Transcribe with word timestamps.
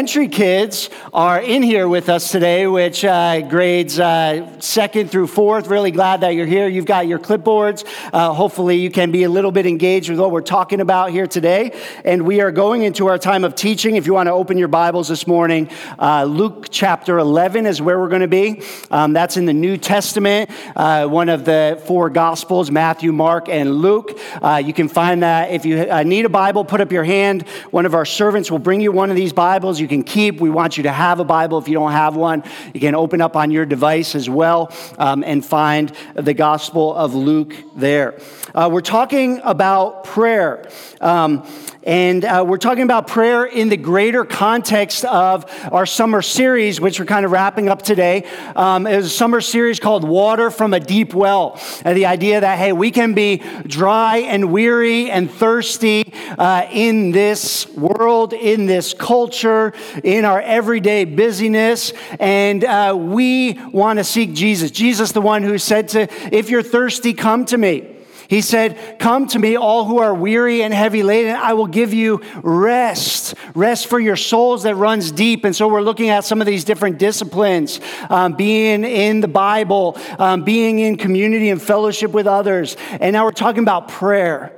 elementary 0.00 0.28
kids 0.28 0.88
are 1.12 1.42
in 1.42 1.62
here 1.62 1.86
with 1.86 2.08
us 2.08 2.32
today, 2.32 2.66
which 2.66 3.04
uh, 3.04 3.42
grades 3.42 4.00
uh, 4.00 4.58
second 4.58 5.10
through 5.10 5.26
fourth. 5.26 5.66
Really 5.66 5.90
glad 5.90 6.22
that 6.22 6.30
you're 6.30 6.46
here. 6.46 6.66
You've 6.68 6.86
got 6.86 7.06
your 7.06 7.18
clipboards. 7.18 7.84
Uh, 8.10 8.32
hopefully, 8.32 8.76
you 8.76 8.90
can 8.90 9.10
be 9.10 9.24
a 9.24 9.28
little 9.28 9.52
bit 9.52 9.66
engaged 9.66 10.08
with 10.08 10.18
what 10.18 10.30
we're 10.30 10.40
talking 10.40 10.80
about 10.80 11.10
here 11.10 11.26
today. 11.26 11.78
And 12.02 12.22
we 12.22 12.40
are 12.40 12.50
going 12.50 12.80
into 12.82 13.08
our 13.08 13.18
time 13.18 13.44
of 13.44 13.54
teaching. 13.54 13.96
If 13.96 14.06
you 14.06 14.14
want 14.14 14.28
to 14.28 14.32
open 14.32 14.56
your 14.56 14.68
Bibles 14.68 15.08
this 15.08 15.26
morning, 15.26 15.68
uh, 15.98 16.24
Luke 16.24 16.68
chapter 16.70 17.18
11 17.18 17.66
is 17.66 17.82
where 17.82 18.00
we're 18.00 18.08
going 18.08 18.22
to 18.22 18.26
be. 18.26 18.62
Um, 18.90 19.12
that's 19.12 19.36
in 19.36 19.44
the 19.44 19.52
New 19.52 19.76
Testament, 19.76 20.48
uh, 20.76 21.08
one 21.08 21.28
of 21.28 21.44
the 21.44 21.78
four 21.84 22.08
Gospels 22.08 22.70
Matthew, 22.70 23.12
Mark, 23.12 23.50
and 23.50 23.82
Luke. 23.82 24.18
Uh, 24.40 24.62
you 24.64 24.72
can 24.72 24.88
find 24.88 25.24
that. 25.24 25.50
If 25.50 25.66
you 25.66 25.84
need 26.04 26.24
a 26.24 26.30
Bible, 26.30 26.64
put 26.64 26.80
up 26.80 26.90
your 26.90 27.04
hand. 27.04 27.46
One 27.70 27.84
of 27.84 27.94
our 27.94 28.06
servants 28.06 28.50
will 28.50 28.58
bring 28.58 28.80
you 28.80 28.92
one 28.92 29.10
of 29.10 29.16
these 29.16 29.34
Bibles 29.34 29.78
you 29.78 29.89
can 29.90 30.02
keep. 30.02 30.40
We 30.40 30.48
want 30.48 30.78
you 30.78 30.84
to 30.84 30.92
have 30.92 31.20
a 31.20 31.24
Bible 31.24 31.58
if 31.58 31.68
you 31.68 31.74
don't 31.74 31.92
have 31.92 32.16
one. 32.16 32.42
You 32.72 32.80
can 32.80 32.94
open 32.94 33.20
up 33.20 33.36
on 33.36 33.50
your 33.50 33.66
device 33.66 34.14
as 34.14 34.30
well 34.30 34.72
um, 34.98 35.22
and 35.22 35.44
find 35.44 35.92
the 36.14 36.32
Gospel 36.32 36.94
of 36.94 37.14
Luke 37.14 37.54
there. 37.76 38.18
Uh, 38.54 38.68
we're 38.72 38.80
talking 38.80 39.40
about 39.44 40.04
prayer. 40.04 40.68
Um, 41.00 41.46
and 41.84 42.24
uh, 42.24 42.44
we're 42.46 42.58
talking 42.58 42.82
about 42.82 43.06
prayer 43.06 43.46
in 43.46 43.68
the 43.68 43.76
greater 43.76 44.24
context 44.24 45.04
of 45.04 45.46
our 45.72 45.86
summer 45.86 46.20
series, 46.20 46.80
which 46.80 46.98
we're 46.98 47.06
kind 47.06 47.24
of 47.24 47.30
wrapping 47.30 47.68
up 47.68 47.82
today. 47.82 48.26
Um, 48.56 48.86
it 48.86 48.96
was 48.96 49.06
a 49.06 49.10
summer 49.10 49.40
series 49.40 49.80
called 49.80 50.04
Water 50.04 50.50
from 50.50 50.74
a 50.74 50.80
Deep 50.80 51.14
Well. 51.14 51.60
And 51.84 51.96
the 51.96 52.06
idea 52.06 52.40
that, 52.40 52.58
hey, 52.58 52.72
we 52.72 52.90
can 52.90 53.14
be 53.14 53.42
dry 53.66 54.18
and 54.18 54.52
weary 54.52 55.10
and 55.10 55.30
thirsty 55.30 56.12
uh, 56.36 56.66
in 56.70 57.12
this 57.12 57.66
world, 57.68 58.32
in 58.32 58.66
this 58.66 58.92
culture, 58.92 59.72
in 60.02 60.24
our 60.24 60.40
everyday 60.40 61.04
busyness. 61.04 61.92
And 62.18 62.64
uh, 62.64 62.96
we 62.98 63.54
want 63.70 64.00
to 64.00 64.04
seek 64.04 64.34
Jesus. 64.34 64.70
Jesus, 64.70 65.12
the 65.12 65.22
one 65.22 65.44
who 65.44 65.56
said 65.56 65.88
to, 65.90 66.08
if 66.34 66.50
you're 66.50 66.62
thirsty, 66.62 67.14
come 67.14 67.44
to 67.46 67.56
me. 67.56 67.96
He 68.30 68.42
said, 68.42 69.00
Come 69.00 69.26
to 69.26 69.40
me, 69.40 69.56
all 69.56 69.86
who 69.86 69.98
are 69.98 70.14
weary 70.14 70.62
and 70.62 70.72
heavy 70.72 71.02
laden. 71.02 71.34
I 71.34 71.54
will 71.54 71.66
give 71.66 71.92
you 71.92 72.22
rest, 72.44 73.34
rest 73.56 73.88
for 73.88 73.98
your 73.98 74.14
souls 74.14 74.62
that 74.62 74.76
runs 74.76 75.10
deep. 75.10 75.44
And 75.44 75.54
so 75.54 75.66
we're 75.66 75.82
looking 75.82 76.10
at 76.10 76.24
some 76.24 76.40
of 76.40 76.46
these 76.46 76.62
different 76.62 77.00
disciplines 77.00 77.80
um, 78.08 78.34
being 78.34 78.84
in 78.84 79.20
the 79.20 79.26
Bible, 79.26 79.98
um, 80.20 80.44
being 80.44 80.78
in 80.78 80.96
community 80.96 81.48
and 81.48 81.60
fellowship 81.60 82.12
with 82.12 82.28
others. 82.28 82.76
And 83.00 83.14
now 83.14 83.24
we're 83.24 83.32
talking 83.32 83.64
about 83.64 83.88
prayer. 83.88 84.52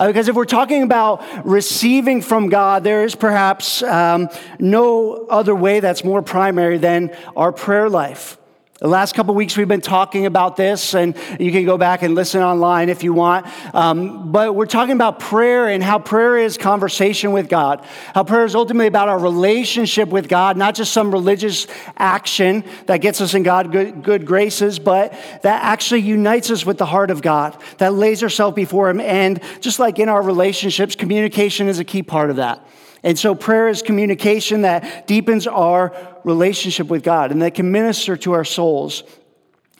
Uh, 0.00 0.08
because 0.08 0.26
if 0.26 0.34
we're 0.34 0.44
talking 0.44 0.82
about 0.82 1.22
receiving 1.46 2.22
from 2.22 2.48
God, 2.48 2.82
there 2.82 3.04
is 3.04 3.14
perhaps 3.14 3.84
um, 3.84 4.30
no 4.58 5.26
other 5.30 5.54
way 5.54 5.78
that's 5.78 6.02
more 6.02 6.22
primary 6.22 6.78
than 6.78 7.16
our 7.36 7.52
prayer 7.52 7.88
life. 7.88 8.36
The 8.82 8.88
last 8.88 9.14
couple 9.14 9.32
weeks 9.36 9.56
we've 9.56 9.68
been 9.68 9.80
talking 9.80 10.26
about 10.26 10.56
this, 10.56 10.92
and 10.96 11.14
you 11.38 11.52
can 11.52 11.64
go 11.64 11.78
back 11.78 12.02
and 12.02 12.16
listen 12.16 12.42
online 12.42 12.88
if 12.88 13.04
you 13.04 13.12
want. 13.12 13.46
Um, 13.72 14.32
but 14.32 14.56
we're 14.56 14.66
talking 14.66 14.94
about 14.94 15.20
prayer 15.20 15.68
and 15.68 15.84
how 15.84 16.00
prayer 16.00 16.36
is 16.36 16.58
conversation 16.58 17.30
with 17.30 17.48
God. 17.48 17.86
How 18.12 18.24
prayer 18.24 18.44
is 18.44 18.56
ultimately 18.56 18.88
about 18.88 19.08
our 19.08 19.20
relationship 19.20 20.08
with 20.08 20.28
God, 20.28 20.56
not 20.56 20.74
just 20.74 20.92
some 20.92 21.12
religious 21.12 21.68
action 21.96 22.64
that 22.86 22.96
gets 22.96 23.20
us 23.20 23.34
in 23.34 23.44
God 23.44 23.70
good, 23.70 24.02
good 24.02 24.26
graces, 24.26 24.80
but 24.80 25.12
that 25.42 25.62
actually 25.62 26.00
unites 26.00 26.50
us 26.50 26.66
with 26.66 26.78
the 26.78 26.86
heart 26.86 27.12
of 27.12 27.22
God, 27.22 27.56
that 27.78 27.94
lays 27.94 28.20
ourselves 28.24 28.56
before 28.56 28.90
Him. 28.90 28.98
And 28.98 29.40
just 29.60 29.78
like 29.78 30.00
in 30.00 30.08
our 30.08 30.22
relationships, 30.22 30.96
communication 30.96 31.68
is 31.68 31.78
a 31.78 31.84
key 31.84 32.02
part 32.02 32.30
of 32.30 32.36
that. 32.36 32.66
And 33.02 33.18
so 33.18 33.34
prayer 33.34 33.68
is 33.68 33.82
communication 33.82 34.62
that 34.62 35.06
deepens 35.06 35.46
our 35.46 35.92
relationship 36.24 36.86
with 36.86 37.02
God 37.02 37.32
and 37.32 37.42
that 37.42 37.54
can 37.54 37.72
minister 37.72 38.16
to 38.18 38.32
our 38.32 38.44
souls 38.44 39.02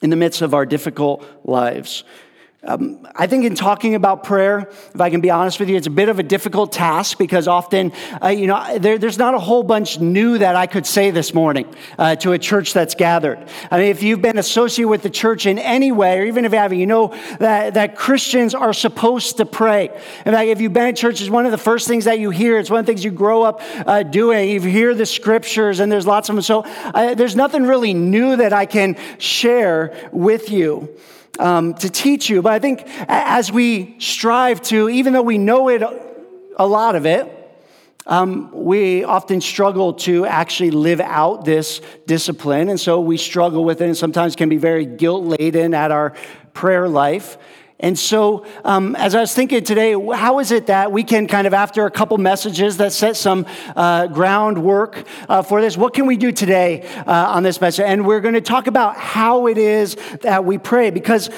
in 0.03 0.11
the 0.11 0.17
midst 0.17 0.43
of 0.43 0.55
our 0.55 0.67
difficult 0.67 1.25
lives. 1.45 2.03
Um, 2.65 3.09
I 3.17 3.27
think 3.27 3.45
in 3.45 3.57
talking 3.57 3.97
about 3.97 4.23
prayer, 4.23 4.71
if 4.95 5.01
I 5.01 5.11
can 5.11 5.21
be 5.21 5.31
honest 5.31 5.59
with 5.59 5.69
you, 5.69 5.77
it's 5.77 5.89
a 5.89 5.91
bit 5.91 6.09
of 6.09 6.21
a 6.21 6.23
difficult 6.23 6.71
task 6.71 7.19
because 7.19 7.49
often, 7.49 7.91
uh, 8.23 8.29
you 8.29 8.47
know, 8.47 8.79
there, 8.79 8.99
there's 8.99 9.19
not 9.19 9.35
a 9.35 9.41
whole 9.41 9.65
bunch 9.65 9.99
new 9.99 10.39
that 10.39 10.55
I 10.55 10.69
could 10.69 10.87
say 10.87 11.11
this 11.11 11.35
morning 11.35 11.67
uh, 11.99 12.15
to 12.17 12.31
a 12.31 12.39
church 12.39 12.73
that's 12.73 12.95
gathered. 12.95 13.45
I 13.69 13.79
mean, 13.79 13.89
if 13.89 14.05
you've 14.05 14.23
been 14.23 14.39
associated 14.39 14.89
with 14.89 15.03
the 15.03 15.11
church 15.11 15.45
in 15.45 15.59
any 15.59 15.91
way, 15.91 16.21
or 16.21 16.25
even 16.25 16.45
if 16.45 16.53
you 16.53 16.59
haven't, 16.59 16.79
you 16.79 16.87
know 16.87 17.09
that, 17.41 17.75
that 17.75 17.97
Christians 17.97 18.55
are 18.55 18.73
supposed 18.73 19.39
to 19.39 19.45
pray. 19.45 19.89
In 20.25 20.33
fact, 20.33 20.49
if 20.49 20.61
you've 20.61 20.73
been 20.73 20.87
in 20.87 20.95
church, 20.95 21.21
it's 21.21 21.31
one 21.31 21.47
of 21.47 21.51
the 21.51 21.59
first 21.59 21.89
things 21.89 22.05
that 22.05 22.21
you 22.21 22.31
hear. 22.31 22.61
It's 22.61 22.71
one 22.71 22.79
of 22.79 22.87
the 22.87 22.93
things 22.93 23.03
you 23.03 23.11
grow 23.11 23.43
up 23.43 23.61
uh, 23.89 24.05
doing. 24.05 24.49
You 24.49 24.61
hear 24.61 24.95
the 24.95 25.07
scriptures, 25.07 25.81
and 25.81 25.91
there's 25.91 26.07
lots 26.07 26.29
of 26.29 26.37
them. 26.37 26.43
So 26.43 26.63
uh, 26.63 27.17
there's 27.17 27.35
nothing 27.35 27.65
really 27.65 27.93
new 27.93 28.37
that 28.37 28.53
I 28.53 28.67
can 28.67 28.97
share 29.19 30.09
with 30.13 30.49
you 30.49 30.97
um, 31.39 31.75
to 31.75 31.91
teach 31.91 32.29
you. 32.29 32.43
But 32.43 32.53
I 32.53 32.59
think 32.59 32.85
as 33.09 33.51
we 33.51 33.97
strive 33.99 34.61
to, 34.63 34.89
even 34.89 35.13
though 35.13 35.23
we 35.23 35.39
know 35.39 35.69
it, 35.69 35.83
a 36.57 36.67
lot 36.67 36.95
of 36.95 37.07
it, 37.07 37.39
um, 38.07 38.51
we 38.53 39.05
often 39.05 39.41
struggle 39.41 39.95
to 39.95 40.27
actually 40.27 40.73
live 40.73 41.01
out 41.01 41.45
this 41.45 41.81
discipline. 42.07 42.69
And 42.69 42.81
so 42.81 43.01
we 43.01 43.17
struggle 43.17 43.65
with 43.65 43.81
it 43.81 43.87
and 43.87 43.97
sometimes 43.97 44.35
can 44.35 44.49
be 44.49 44.57
very 44.57 44.85
guilt 44.85 45.25
laden 45.25 45.73
at 45.73 45.93
our 45.93 46.15
prayer 46.53 46.89
life. 46.89 47.39
And 47.83 47.99
so, 47.99 48.47
um, 48.65 48.95
as 48.95 49.17
I 49.17 49.21
was 49.21 49.35
thinking 49.35 49.65
today, 49.65 49.93
how 49.93 50.39
is 50.39 50.53
it 50.53 50.69
that 50.69 50.93
we 50.93 51.03
can 51.03 51.27
kind 51.27 51.49
of, 51.49 51.53
after 51.53 51.85
a 51.85 51.91
couple 51.91 52.17
messages 52.17 52.77
that 52.77 52.93
set 52.93 53.17
some 53.17 53.45
uh, 53.75 54.07
groundwork 54.07 55.05
uh, 55.29 55.43
for 55.43 55.61
this, 55.61 55.77
what 55.77 55.93
can 55.93 56.07
we 56.07 56.17
do 56.17 56.31
today 56.31 56.83
uh, 57.07 57.35
on 57.35 57.43
this 57.43 57.61
message? 57.61 57.85
And 57.85 58.07
we're 58.07 58.21
going 58.21 58.35
to 58.35 58.41
talk 58.41 58.69
about 58.69 58.97
how 58.97 59.49
it 59.49 59.59
is 59.59 59.97
that 60.21 60.45
we 60.45 60.59
pray, 60.59 60.91
because 60.91 61.29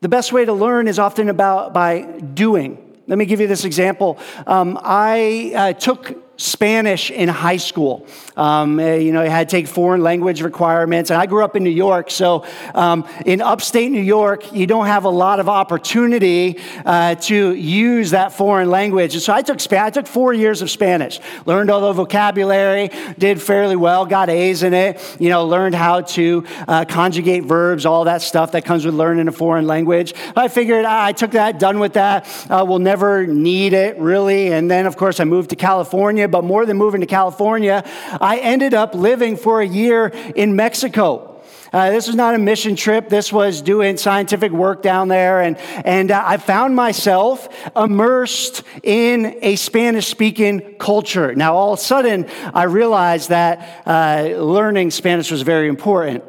the 0.00 0.08
best 0.08 0.32
way 0.32 0.44
to 0.44 0.52
learn 0.52 0.88
is 0.88 0.98
often 0.98 1.28
about 1.28 1.72
by 1.72 2.02
doing. 2.02 2.96
Let 3.06 3.18
me 3.18 3.24
give 3.24 3.40
you 3.40 3.46
this 3.46 3.64
example. 3.64 4.18
Um, 4.46 4.78
I 4.82 5.52
uh, 5.54 5.72
took 5.74 6.29
Spanish 6.40 7.10
in 7.10 7.28
high 7.28 7.58
school. 7.58 8.06
Um, 8.34 8.80
eh, 8.80 8.96
you 8.96 9.12
know, 9.12 9.20
I 9.20 9.28
had 9.28 9.50
to 9.50 9.56
take 9.56 9.66
foreign 9.66 10.02
language 10.02 10.40
requirements. 10.40 11.10
And 11.10 11.20
I 11.20 11.26
grew 11.26 11.44
up 11.44 11.54
in 11.54 11.62
New 11.62 11.68
York. 11.68 12.10
So 12.10 12.46
um, 12.74 13.06
in 13.26 13.42
upstate 13.42 13.90
New 13.90 14.00
York, 14.00 14.50
you 14.50 14.66
don't 14.66 14.86
have 14.86 15.04
a 15.04 15.10
lot 15.10 15.38
of 15.38 15.50
opportunity 15.50 16.58
uh, 16.86 17.16
to 17.16 17.54
use 17.54 18.12
that 18.12 18.32
foreign 18.32 18.70
language. 18.70 19.12
And 19.12 19.22
so 19.22 19.34
I 19.34 19.42
took, 19.42 19.70
I 19.70 19.90
took 19.90 20.06
four 20.06 20.32
years 20.32 20.62
of 20.62 20.70
Spanish, 20.70 21.20
learned 21.44 21.70
all 21.70 21.82
the 21.82 21.92
vocabulary, 21.92 22.88
did 23.18 23.42
fairly 23.42 23.76
well, 23.76 24.06
got 24.06 24.30
A's 24.30 24.62
in 24.62 24.72
it, 24.72 25.16
you 25.20 25.28
know, 25.28 25.46
learned 25.46 25.74
how 25.74 26.00
to 26.00 26.44
uh, 26.66 26.86
conjugate 26.86 27.44
verbs, 27.44 27.84
all 27.84 28.04
that 28.04 28.22
stuff 28.22 28.52
that 28.52 28.64
comes 28.64 28.86
with 28.86 28.94
learning 28.94 29.28
a 29.28 29.32
foreign 29.32 29.66
language. 29.66 30.14
I 30.34 30.48
figured 30.48 30.86
ah, 30.86 31.04
I 31.04 31.12
took 31.12 31.32
that, 31.32 31.58
done 31.58 31.80
with 31.80 31.92
that. 31.94 32.26
Uh, 32.48 32.64
we'll 32.66 32.78
never 32.78 33.26
need 33.26 33.74
it 33.74 33.98
really. 33.98 34.52
And 34.54 34.70
then, 34.70 34.86
of 34.86 34.96
course, 34.96 35.20
I 35.20 35.24
moved 35.24 35.50
to 35.50 35.56
California 35.56 36.29
but 36.30 36.44
more 36.44 36.66
than 36.66 36.76
moving 36.76 37.00
to 37.00 37.06
California, 37.06 37.84
I 38.20 38.38
ended 38.38 38.74
up 38.74 38.94
living 38.94 39.36
for 39.36 39.60
a 39.60 39.66
year 39.66 40.06
in 40.34 40.56
Mexico. 40.56 41.30
Uh, 41.72 41.90
this 41.90 42.08
was 42.08 42.16
not 42.16 42.34
a 42.34 42.38
mission 42.38 42.74
trip. 42.74 43.08
This 43.08 43.32
was 43.32 43.62
doing 43.62 43.96
scientific 43.96 44.50
work 44.50 44.82
down 44.82 45.06
there. 45.06 45.40
And, 45.40 45.56
and 45.84 46.10
uh, 46.10 46.22
I 46.26 46.36
found 46.36 46.74
myself 46.74 47.48
immersed 47.76 48.64
in 48.82 49.38
a 49.40 49.54
Spanish 49.54 50.08
speaking 50.08 50.76
culture. 50.80 51.32
Now, 51.34 51.54
all 51.54 51.74
of 51.74 51.78
a 51.78 51.82
sudden, 51.82 52.26
I 52.52 52.64
realized 52.64 53.28
that 53.28 53.86
uh, 53.86 54.36
learning 54.36 54.90
Spanish 54.90 55.30
was 55.30 55.42
very 55.42 55.68
important. 55.68 56.24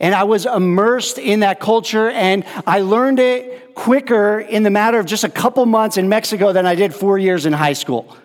And 0.00 0.14
I 0.14 0.24
was 0.24 0.44
immersed 0.44 1.18
in 1.18 1.40
that 1.40 1.60
culture, 1.60 2.10
and 2.10 2.44
I 2.66 2.80
learned 2.80 3.20
it 3.20 3.74
quicker 3.74 4.40
in 4.40 4.64
the 4.64 4.70
matter 4.70 4.98
of 4.98 5.06
just 5.06 5.24
a 5.24 5.28
couple 5.28 5.64
months 5.66 5.96
in 5.96 6.08
Mexico 6.08 6.52
than 6.52 6.66
I 6.66 6.74
did 6.74 6.94
four 6.94 7.16
years 7.16 7.46
in 7.46 7.52
high 7.52 7.72
school. 7.72 8.16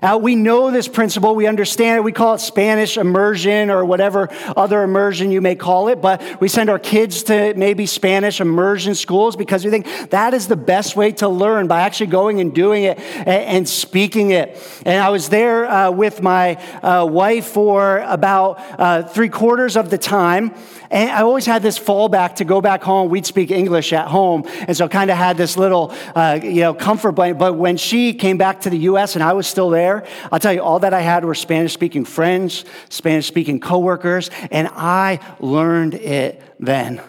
Uh, 0.00 0.18
we 0.20 0.36
know 0.36 0.70
this 0.70 0.88
principle. 0.88 1.34
We 1.34 1.46
understand 1.46 1.98
it. 1.98 2.04
We 2.04 2.12
call 2.12 2.34
it 2.34 2.38
Spanish 2.38 2.96
immersion 2.96 3.70
or 3.70 3.84
whatever 3.84 4.28
other 4.56 4.82
immersion 4.82 5.30
you 5.30 5.40
may 5.40 5.54
call 5.54 5.88
it. 5.88 6.00
But 6.00 6.40
we 6.40 6.48
send 6.48 6.70
our 6.70 6.78
kids 6.78 7.24
to 7.24 7.54
maybe 7.54 7.86
Spanish 7.86 8.40
immersion 8.40 8.94
schools 8.94 9.36
because 9.36 9.64
we 9.64 9.70
think 9.70 10.10
that 10.10 10.34
is 10.34 10.48
the 10.48 10.56
best 10.56 10.96
way 10.96 11.12
to 11.12 11.28
learn 11.28 11.66
by 11.66 11.82
actually 11.82 12.06
going 12.06 12.40
and 12.40 12.54
doing 12.54 12.84
it 12.84 12.98
and, 13.26 13.68
speaking 13.68 14.32
it. 14.32 14.58
And 14.84 15.02
I 15.02 15.10
was 15.10 15.28
there 15.28 15.70
uh, 15.70 15.90
with 15.90 16.20
my 16.20 16.56
uh, 16.82 17.06
wife 17.06 17.46
for 17.46 17.98
about 17.98 18.58
uh, 18.78 19.02
three 19.04 19.28
quarters 19.28 19.76
of 19.76 19.88
the 19.90 19.98
time. 19.98 20.54
And 20.90 21.10
I 21.10 21.22
always 21.22 21.46
had 21.46 21.62
this 21.62 21.78
fallback 21.78 22.36
to 22.36 22.44
go 22.44 22.60
back 22.60 22.82
home. 22.82 23.08
We'd 23.08 23.24
speak 23.24 23.50
English 23.50 23.94
at 23.94 24.08
home. 24.08 24.44
And 24.68 24.76
so 24.76 24.88
kind 24.88 25.10
of 25.10 25.16
had 25.16 25.38
this 25.38 25.56
little, 25.56 25.94
uh, 26.14 26.38
you 26.42 26.60
know, 26.60 26.74
comfort 26.74 27.12
blanket. 27.12 27.38
But 27.38 27.54
when 27.54 27.78
she 27.78 28.12
came 28.12 28.36
back 28.36 28.60
to 28.62 28.70
the 28.70 28.78
U.S. 28.78 29.14
and 29.14 29.22
I 29.22 29.32
was 29.32 29.46
still 29.46 29.70
there, 29.70 29.81
I'll 30.30 30.38
tell 30.38 30.52
you, 30.52 30.62
all 30.62 30.78
that 30.80 30.94
I 30.94 31.00
had 31.00 31.24
were 31.24 31.34
Spanish 31.34 31.72
speaking 31.72 32.04
friends, 32.04 32.64
Spanish 32.88 33.26
speaking 33.26 33.60
coworkers, 33.60 34.30
and 34.50 34.68
I 34.72 35.20
learned 35.40 35.94
it 35.94 36.42
then. 36.60 37.00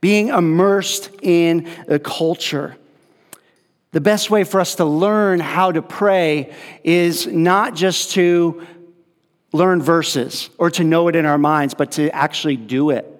Being 0.00 0.28
immersed 0.28 1.10
in 1.22 1.68
the 1.86 1.98
culture. 1.98 2.76
The 3.92 4.00
best 4.00 4.30
way 4.30 4.44
for 4.44 4.60
us 4.60 4.76
to 4.76 4.84
learn 4.84 5.40
how 5.40 5.72
to 5.72 5.82
pray 5.82 6.54
is 6.84 7.26
not 7.26 7.74
just 7.74 8.12
to 8.12 8.66
learn 9.52 9.80
verses 9.80 10.50
or 10.58 10.70
to 10.72 10.84
know 10.84 11.08
it 11.08 11.16
in 11.16 11.24
our 11.24 11.38
minds, 11.38 11.74
but 11.74 11.92
to 11.92 12.14
actually 12.14 12.56
do 12.56 12.90
it. 12.90 13.14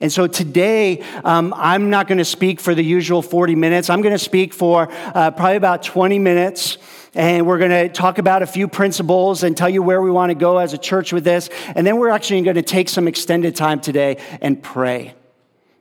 And 0.00 0.12
so 0.12 0.26
today, 0.26 1.02
um, 1.24 1.54
I'm 1.56 1.90
not 1.90 2.08
going 2.08 2.18
to 2.18 2.24
speak 2.24 2.60
for 2.60 2.74
the 2.74 2.82
usual 2.82 3.22
40 3.22 3.54
minutes. 3.54 3.88
I'm 3.88 4.02
going 4.02 4.14
to 4.14 4.18
speak 4.18 4.52
for 4.52 4.88
uh, 4.90 5.30
probably 5.30 5.56
about 5.56 5.82
20 5.82 6.18
minutes. 6.18 6.78
And 7.14 7.46
we're 7.46 7.58
going 7.58 7.70
to 7.70 7.88
talk 7.88 8.18
about 8.18 8.42
a 8.42 8.46
few 8.46 8.66
principles 8.66 9.44
and 9.44 9.56
tell 9.56 9.68
you 9.68 9.82
where 9.82 10.02
we 10.02 10.10
want 10.10 10.30
to 10.30 10.34
go 10.34 10.58
as 10.58 10.72
a 10.72 10.78
church 10.78 11.12
with 11.12 11.22
this. 11.22 11.48
And 11.76 11.86
then 11.86 11.96
we're 11.98 12.08
actually 12.08 12.42
going 12.42 12.56
to 12.56 12.62
take 12.62 12.88
some 12.88 13.06
extended 13.06 13.54
time 13.54 13.80
today 13.80 14.20
and 14.40 14.60
pray. 14.60 15.14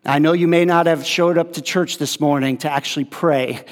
I 0.05 0.19
know 0.19 0.33
you 0.33 0.47
may 0.47 0.65
not 0.65 0.85
have 0.85 1.05
showed 1.05 1.39
up 1.39 1.53
to 1.53 1.61
church 1.61 1.97
this 1.97 2.19
morning 2.19 2.57
to 2.59 2.71
actually 2.71 3.05
pray, 3.05 3.65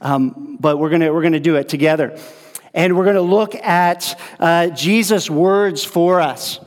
um, 0.00 0.56
but 0.58 0.78
we're 0.78 0.88
going 0.88 1.02
to, 1.02 1.10
we're 1.10 1.20
going 1.20 1.34
to 1.34 1.40
do 1.40 1.56
it 1.56 1.68
together. 1.68 2.18
And 2.72 2.96
we're 2.96 3.04
going 3.04 3.16
to 3.16 3.20
look 3.20 3.54
at 3.56 4.18
uh, 4.40 4.68
Jesus' 4.68 5.28
words 5.28 5.84
for 5.84 6.20
us. 6.20 6.60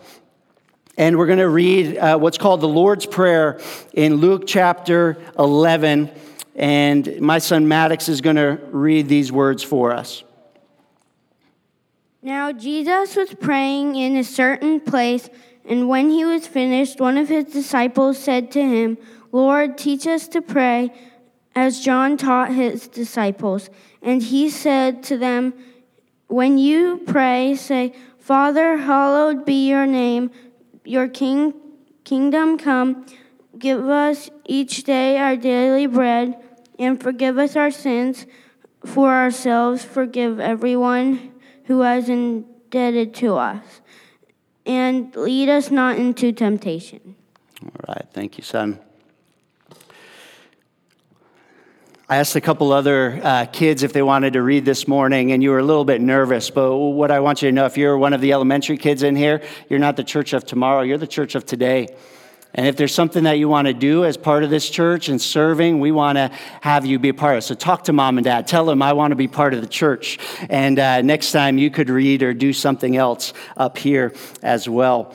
And 0.95 1.17
we're 1.17 1.25
going 1.25 1.39
to 1.39 1.49
read 1.49 1.97
uh, 1.97 2.19
what's 2.19 2.37
called 2.37 2.61
the 2.61 2.67
Lord's 2.67 3.07
Prayer 3.07 3.59
in 3.93 4.17
Luke 4.17 4.43
chapter 4.45 5.17
11. 5.39 6.11
And 6.55 7.19
my 7.19 7.39
son 7.39 7.67
Maddox 7.67 8.09
is 8.09 8.21
going 8.21 8.35
to 8.35 8.59
read 8.69 9.09
these 9.09 9.31
words 9.31 9.63
for 9.63 9.91
us. 9.91 10.23
Now, 12.25 12.51
Jesus 12.51 13.15
was 13.15 13.35
praying 13.35 13.97
in 13.97 14.17
a 14.17 14.23
certain 14.23 14.79
place, 14.79 15.29
and 15.63 15.87
when 15.87 16.09
he 16.09 16.25
was 16.25 16.47
finished, 16.47 16.99
one 16.99 17.19
of 17.19 17.29
his 17.29 17.45
disciples 17.45 18.17
said 18.17 18.49
to 18.53 18.63
him, 18.63 18.97
Lord, 19.31 19.77
teach 19.77 20.07
us 20.07 20.27
to 20.29 20.41
pray, 20.41 20.91
as 21.53 21.81
John 21.81 22.17
taught 22.17 22.51
his 22.51 22.87
disciples. 22.87 23.69
And 24.01 24.23
he 24.23 24.49
said 24.49 25.03
to 25.03 25.19
them, 25.19 25.53
When 26.25 26.57
you 26.57 27.03
pray, 27.05 27.53
say, 27.53 27.93
Father, 28.17 28.77
hallowed 28.77 29.45
be 29.45 29.69
your 29.69 29.85
name 29.85 30.31
your 30.83 31.07
king, 31.07 31.53
kingdom 32.05 32.57
come. 32.57 33.05
Give 33.59 33.87
us 33.87 34.31
each 34.45 34.83
day 34.83 35.19
our 35.19 35.35
daily 35.35 35.85
bread, 35.85 36.41
and 36.79 36.99
forgive 36.99 37.37
us 37.37 37.55
our 37.55 37.69
sins 37.69 38.25
for 38.83 39.11
ourselves. 39.11 39.85
Forgive 39.85 40.39
everyone 40.39 41.34
who 41.65 41.81
has 41.81 42.09
indebted 42.09 43.13
to 43.15 43.35
us. 43.35 43.81
And 44.65 45.15
lead 45.15 45.49
us 45.49 45.69
not 45.69 45.97
into 45.97 46.31
temptation. 46.31 47.15
All 47.61 47.71
right. 47.87 48.05
Thank 48.13 48.37
you, 48.37 48.43
son. 48.43 48.79
I 52.07 52.17
asked 52.17 52.35
a 52.35 52.41
couple 52.41 52.71
other 52.71 53.19
uh, 53.23 53.45
kids 53.45 53.81
if 53.81 53.91
they 53.91 54.03
wanted 54.03 54.33
to 54.33 54.43
read 54.43 54.63
this 54.63 54.87
morning, 54.87 55.31
and 55.31 55.41
you 55.41 55.49
were 55.49 55.57
a 55.57 55.63
little 55.63 55.85
bit 55.85 56.01
nervous. 56.01 56.51
But 56.51 56.75
what 56.77 57.09
I 57.09 57.19
want 57.19 57.41
you 57.41 57.49
to 57.49 57.51
know 57.51 57.65
if 57.65 57.77
you're 57.77 57.97
one 57.97 58.13
of 58.13 58.21
the 58.21 58.33
elementary 58.33 58.77
kids 58.77 59.01
in 59.01 59.15
here, 59.15 59.41
you're 59.69 59.79
not 59.79 59.97
the 59.97 60.03
church 60.03 60.33
of 60.33 60.45
tomorrow, 60.45 60.81
you're 60.81 60.99
the 60.99 61.07
church 61.07 61.33
of 61.33 61.47
today. 61.47 61.95
And 62.55 62.65
if 62.67 62.77
there's 62.77 62.93
something 62.93 63.25
that 63.25 63.37
you 63.37 63.49
want 63.49 63.67
to 63.67 63.73
do 63.73 64.05
as 64.05 64.15
part 64.15 64.45
of 64.45 64.49
this 64.49 64.69
church 64.69 65.09
and 65.09 65.21
serving, 65.21 65.81
we 65.81 65.91
want 65.91 66.17
to 66.17 66.31
have 66.61 66.85
you 66.85 66.97
be 66.97 67.09
a 67.09 67.13
part 67.13 67.35
of 67.35 67.39
it. 67.39 67.41
So 67.41 67.53
talk 67.53 67.83
to 67.83 67.93
mom 67.93 68.17
and 68.17 68.23
dad. 68.23 68.47
Tell 68.47 68.65
them 68.65 68.81
I 68.81 68.93
want 68.93 69.11
to 69.11 69.15
be 69.15 69.27
part 69.27 69.53
of 69.53 69.59
the 69.59 69.67
church. 69.67 70.17
And 70.49 70.79
uh, 70.79 71.01
next 71.01 71.33
time 71.33 71.57
you 71.57 71.69
could 71.69 71.89
read 71.89 72.23
or 72.23 72.33
do 72.33 72.53
something 72.53 72.95
else 72.95 73.33
up 73.57 73.77
here 73.77 74.13
as 74.41 74.69
well. 74.69 75.13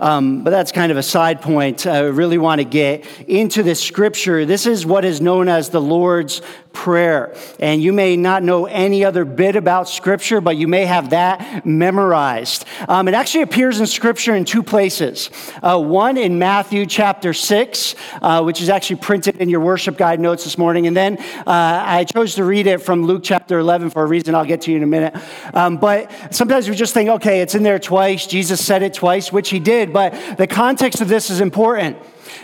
Um, 0.00 0.42
but 0.42 0.50
that's 0.50 0.72
kind 0.72 0.90
of 0.90 0.98
a 0.98 1.02
side 1.02 1.40
point. 1.40 1.86
I 1.86 2.00
really 2.00 2.36
want 2.36 2.60
to 2.60 2.64
get 2.64 3.06
into 3.28 3.62
this 3.62 3.80
scripture. 3.80 4.44
This 4.44 4.66
is 4.66 4.84
what 4.84 5.04
is 5.04 5.20
known 5.20 5.48
as 5.48 5.68
the 5.68 5.80
Lord's 5.80 6.42
Prayer. 6.72 7.34
And 7.60 7.80
you 7.82 7.92
may 7.92 8.16
not 8.16 8.42
know 8.42 8.66
any 8.66 9.04
other 9.04 9.24
bit 9.24 9.54
about 9.54 9.88
scripture, 9.88 10.40
but 10.40 10.56
you 10.56 10.66
may 10.66 10.84
have 10.86 11.10
that 11.10 11.64
memorized. 11.64 12.64
Um, 12.88 13.06
it 13.08 13.14
actually 13.14 13.42
appears 13.42 13.78
in 13.78 13.86
scripture 13.86 14.34
in 14.34 14.44
two 14.44 14.62
places. 14.62 15.30
Uh, 15.62 15.80
one 15.80 16.16
in 16.16 16.38
Matthew 16.38 16.86
chapter 16.86 17.32
6, 17.32 17.94
uh, 18.20 18.42
which 18.42 18.60
is 18.60 18.68
actually 18.68 18.96
printed 18.96 19.36
in 19.36 19.48
your 19.48 19.60
worship 19.60 19.96
guide 19.96 20.18
notes 20.18 20.44
this 20.44 20.58
morning. 20.58 20.86
And 20.86 20.96
then 20.96 21.18
uh, 21.18 21.44
I 21.46 22.04
chose 22.04 22.34
to 22.34 22.44
read 22.44 22.66
it 22.66 22.78
from 22.78 23.04
Luke 23.04 23.22
chapter 23.22 23.58
11 23.58 23.90
for 23.90 24.02
a 24.02 24.06
reason 24.06 24.34
I'll 24.34 24.44
get 24.44 24.62
to 24.62 24.70
you 24.70 24.78
in 24.78 24.82
a 24.82 24.86
minute. 24.86 25.16
Um, 25.54 25.76
but 25.76 26.34
sometimes 26.34 26.68
we 26.68 26.74
just 26.74 26.92
think, 26.92 27.08
okay, 27.08 27.40
it's 27.40 27.54
in 27.54 27.62
there 27.62 27.78
twice. 27.78 28.26
Jesus 28.26 28.64
said 28.64 28.82
it 28.82 28.94
twice, 28.94 29.32
which 29.32 29.50
he 29.50 29.60
did 29.60 29.92
but 29.92 30.36
the 30.36 30.46
context 30.46 31.00
of 31.00 31.08
this 31.08 31.30
is 31.30 31.40
important. 31.40 31.96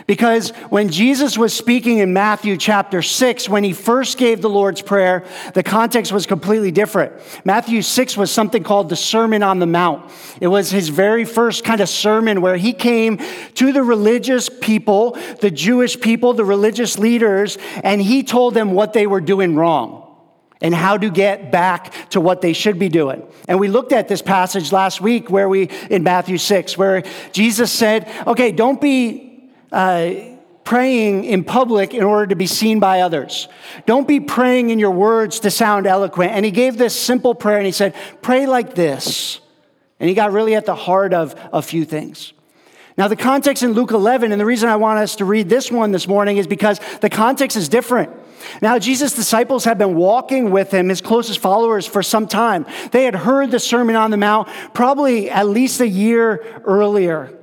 Because 0.07 0.49
when 0.69 0.89
Jesus 0.89 1.37
was 1.37 1.53
speaking 1.53 1.99
in 1.99 2.13
Matthew 2.13 2.57
chapter 2.57 3.01
6, 3.01 3.49
when 3.49 3.63
he 3.63 3.73
first 3.73 4.17
gave 4.17 4.41
the 4.41 4.49
Lord's 4.49 4.81
Prayer, 4.81 5.25
the 5.53 5.63
context 5.63 6.11
was 6.11 6.25
completely 6.25 6.71
different. 6.71 7.13
Matthew 7.45 7.81
6 7.81 8.17
was 8.17 8.31
something 8.31 8.63
called 8.63 8.89
the 8.89 8.95
Sermon 8.95 9.43
on 9.43 9.59
the 9.59 9.67
Mount. 9.67 10.11
It 10.41 10.47
was 10.47 10.71
his 10.71 10.89
very 10.89 11.25
first 11.25 11.63
kind 11.63 11.81
of 11.81 11.89
sermon 11.89 12.41
where 12.41 12.57
he 12.57 12.73
came 12.73 13.19
to 13.55 13.71
the 13.71 13.83
religious 13.83 14.49
people, 14.49 15.17
the 15.41 15.51
Jewish 15.51 15.99
people, 15.99 16.33
the 16.33 16.45
religious 16.45 16.97
leaders, 16.97 17.57
and 17.83 18.01
he 18.01 18.23
told 18.23 18.53
them 18.53 18.71
what 18.71 18.93
they 18.93 19.07
were 19.07 19.21
doing 19.21 19.55
wrong 19.55 20.05
and 20.61 20.75
how 20.75 20.97
to 20.97 21.09
get 21.09 21.51
back 21.51 22.09
to 22.09 22.19
what 22.19 22.41
they 22.41 22.53
should 22.53 22.77
be 22.77 22.89
doing. 22.89 23.25
And 23.47 23.59
we 23.59 23.67
looked 23.67 23.93
at 23.93 24.07
this 24.07 24.21
passage 24.21 24.71
last 24.71 24.99
week 24.99 25.29
where 25.29 25.47
we, 25.47 25.69
in 25.89 26.03
Matthew 26.03 26.37
6, 26.37 26.77
where 26.77 27.03
Jesus 27.31 27.71
said, 27.71 28.11
okay, 28.27 28.51
don't 28.51 28.81
be 28.81 29.28
uh, 29.71 30.11
praying 30.63 31.25
in 31.25 31.43
public 31.43 31.95
in 31.95 32.03
order 32.03 32.27
to 32.27 32.35
be 32.35 32.45
seen 32.45 32.79
by 32.79 33.01
others. 33.01 33.47
Don't 33.87 34.07
be 34.07 34.19
praying 34.19 34.69
in 34.69 34.77
your 34.77 34.91
words 34.91 35.39
to 35.39 35.49
sound 35.49 35.87
eloquent. 35.87 36.31
And 36.31 36.45
he 36.45 36.51
gave 36.51 36.77
this 36.77 36.99
simple 36.99 37.33
prayer 37.33 37.57
and 37.57 37.65
he 37.65 37.71
said, 37.71 37.95
pray 38.21 38.45
like 38.45 38.75
this. 38.75 39.39
And 39.99 40.07
he 40.07 40.13
got 40.13 40.31
really 40.31 40.53
at 40.53 40.67
the 40.67 40.75
heart 40.75 41.13
of 41.13 41.33
a 41.51 41.63
few 41.63 41.85
things. 41.85 42.33
Now, 42.99 43.07
the 43.07 43.15
context 43.15 43.63
in 43.63 43.71
Luke 43.71 43.91
11, 43.91 44.31
and 44.31 44.39
the 44.39 44.45
reason 44.45 44.69
I 44.69 44.75
want 44.75 44.99
us 44.99 45.15
to 45.15 45.25
read 45.25 45.49
this 45.49 45.71
one 45.71 45.91
this 45.91 46.07
morning 46.07 46.37
is 46.37 46.45
because 46.45 46.79
the 46.99 47.09
context 47.09 47.57
is 47.57 47.69
different. 47.69 48.11
Now, 48.61 48.77
Jesus' 48.77 49.13
disciples 49.13 49.63
had 49.63 49.77
been 49.77 49.95
walking 49.95 50.51
with 50.51 50.69
him, 50.71 50.89
his 50.89 51.01
closest 51.01 51.39
followers, 51.39 51.87
for 51.87 52.03
some 52.03 52.27
time. 52.27 52.65
They 52.91 53.05
had 53.05 53.15
heard 53.15 53.51
the 53.51 53.59
Sermon 53.59 53.95
on 53.95 54.11
the 54.11 54.17
Mount 54.17 54.49
probably 54.73 55.31
at 55.31 55.47
least 55.47 55.81
a 55.81 55.87
year 55.87 56.61
earlier. 56.65 57.38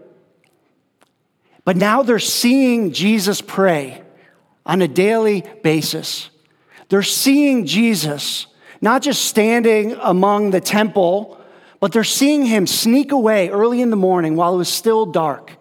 But 1.66 1.76
now 1.76 2.04
they're 2.04 2.20
seeing 2.20 2.92
Jesus 2.92 3.40
pray 3.40 4.00
on 4.64 4.80
a 4.82 4.88
daily 4.88 5.42
basis. 5.64 6.30
They're 6.88 7.02
seeing 7.02 7.66
Jesus 7.66 8.46
not 8.80 9.02
just 9.02 9.24
standing 9.24 9.92
among 10.00 10.52
the 10.52 10.60
temple, 10.60 11.40
but 11.80 11.90
they're 11.92 12.04
seeing 12.04 12.46
him 12.46 12.68
sneak 12.68 13.10
away 13.10 13.48
early 13.48 13.82
in 13.82 13.90
the 13.90 13.96
morning 13.96 14.36
while 14.36 14.54
it 14.54 14.58
was 14.58 14.72
still 14.72 15.06
dark 15.06 15.56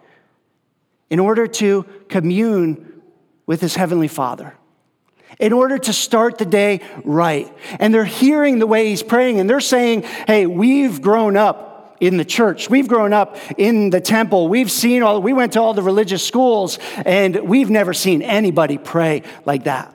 in 1.10 1.18
order 1.18 1.48
to 1.48 1.84
commune 2.08 3.02
with 3.46 3.60
his 3.60 3.74
heavenly 3.74 4.08
Father 4.08 4.54
in 5.40 5.52
order 5.52 5.76
to 5.76 5.92
start 5.92 6.38
the 6.38 6.46
day 6.46 6.80
right. 7.04 7.52
And 7.80 7.92
they're 7.92 8.04
hearing 8.04 8.60
the 8.60 8.66
way 8.66 8.88
he's 8.88 9.02
praying 9.02 9.40
and 9.40 9.50
they're 9.50 9.60
saying, 9.60 10.02
Hey, 10.28 10.46
we've 10.46 11.02
grown 11.02 11.36
up 11.36 11.75
in 12.00 12.16
the 12.16 12.24
church. 12.24 12.68
We've 12.70 12.88
grown 12.88 13.12
up 13.12 13.36
in 13.58 13.90
the 13.90 14.00
temple. 14.00 14.48
We've 14.48 14.70
seen 14.70 15.02
all, 15.02 15.20
we 15.22 15.32
went 15.32 15.54
to 15.54 15.60
all 15.60 15.74
the 15.74 15.82
religious 15.82 16.26
schools 16.26 16.78
and 17.04 17.48
we've 17.48 17.70
never 17.70 17.94
seen 17.94 18.22
anybody 18.22 18.78
pray 18.78 19.22
like 19.44 19.64
that. 19.64 19.92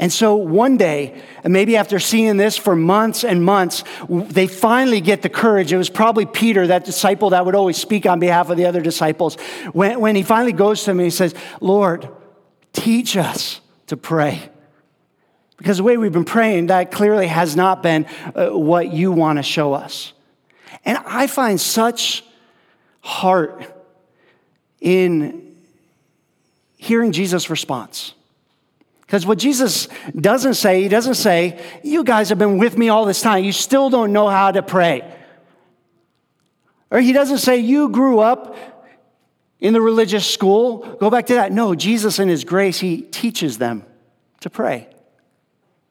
And 0.00 0.12
so 0.12 0.36
one 0.36 0.76
day, 0.76 1.20
maybe 1.44 1.76
after 1.76 1.98
seeing 1.98 2.36
this 2.36 2.56
for 2.56 2.76
months 2.76 3.24
and 3.24 3.44
months, 3.44 3.82
they 4.08 4.46
finally 4.46 5.00
get 5.00 5.22
the 5.22 5.28
courage. 5.28 5.72
It 5.72 5.76
was 5.76 5.90
probably 5.90 6.24
Peter, 6.24 6.68
that 6.68 6.84
disciple 6.84 7.30
that 7.30 7.44
would 7.44 7.56
always 7.56 7.76
speak 7.76 8.06
on 8.06 8.20
behalf 8.20 8.48
of 8.48 8.56
the 8.56 8.66
other 8.66 8.80
disciples. 8.80 9.34
When, 9.72 9.98
when 9.98 10.14
he 10.14 10.22
finally 10.22 10.52
goes 10.52 10.84
to 10.84 10.92
him 10.92 11.00
and 11.00 11.06
he 11.06 11.10
says, 11.10 11.34
Lord, 11.60 12.08
teach 12.72 13.16
us 13.16 13.60
to 13.88 13.96
pray. 13.96 14.50
Because 15.56 15.78
the 15.78 15.82
way 15.82 15.96
we've 15.96 16.12
been 16.12 16.24
praying, 16.24 16.68
that 16.68 16.92
clearly 16.92 17.26
has 17.26 17.56
not 17.56 17.82
been 17.82 18.06
uh, 18.36 18.50
what 18.50 18.92
you 18.92 19.10
want 19.10 19.38
to 19.40 19.42
show 19.42 19.72
us. 19.72 20.12
And 20.84 20.98
I 21.06 21.26
find 21.26 21.60
such 21.60 22.24
heart 23.00 23.74
in 24.80 25.56
hearing 26.76 27.12
Jesus' 27.12 27.50
response. 27.50 28.14
Because 29.00 29.24
what 29.24 29.38
Jesus 29.38 29.88
doesn't 30.14 30.54
say, 30.54 30.82
he 30.82 30.88
doesn't 30.88 31.14
say, 31.14 31.58
You 31.82 32.04
guys 32.04 32.28
have 32.28 32.38
been 32.38 32.58
with 32.58 32.76
me 32.76 32.90
all 32.90 33.06
this 33.06 33.22
time. 33.22 33.42
You 33.42 33.52
still 33.52 33.88
don't 33.88 34.12
know 34.12 34.28
how 34.28 34.50
to 34.52 34.62
pray. 34.62 35.02
Or 36.90 37.00
he 37.00 37.12
doesn't 37.12 37.38
say, 37.38 37.58
You 37.58 37.88
grew 37.88 38.20
up 38.20 38.56
in 39.60 39.72
the 39.72 39.80
religious 39.80 40.28
school. 40.30 40.96
Go 41.00 41.10
back 41.10 41.26
to 41.26 41.34
that. 41.34 41.52
No, 41.52 41.74
Jesus, 41.74 42.18
in 42.18 42.28
his 42.28 42.44
grace, 42.44 42.80
he 42.80 43.02
teaches 43.02 43.58
them 43.58 43.84
to 44.40 44.50
pray. 44.50 44.88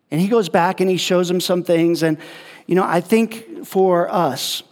And 0.09 0.21
he 0.21 0.27
goes 0.27 0.47
back 0.47 0.79
and 0.79 0.89
he 0.89 0.97
shows 0.97 1.27
them 1.27 1.41
some 1.41 1.63
things. 1.63 2.03
And, 2.03 2.17
you 2.65 2.75
know, 2.75 2.83
I 2.83 3.01
think 3.01 3.65
for 3.65 4.09
us, 4.11 4.63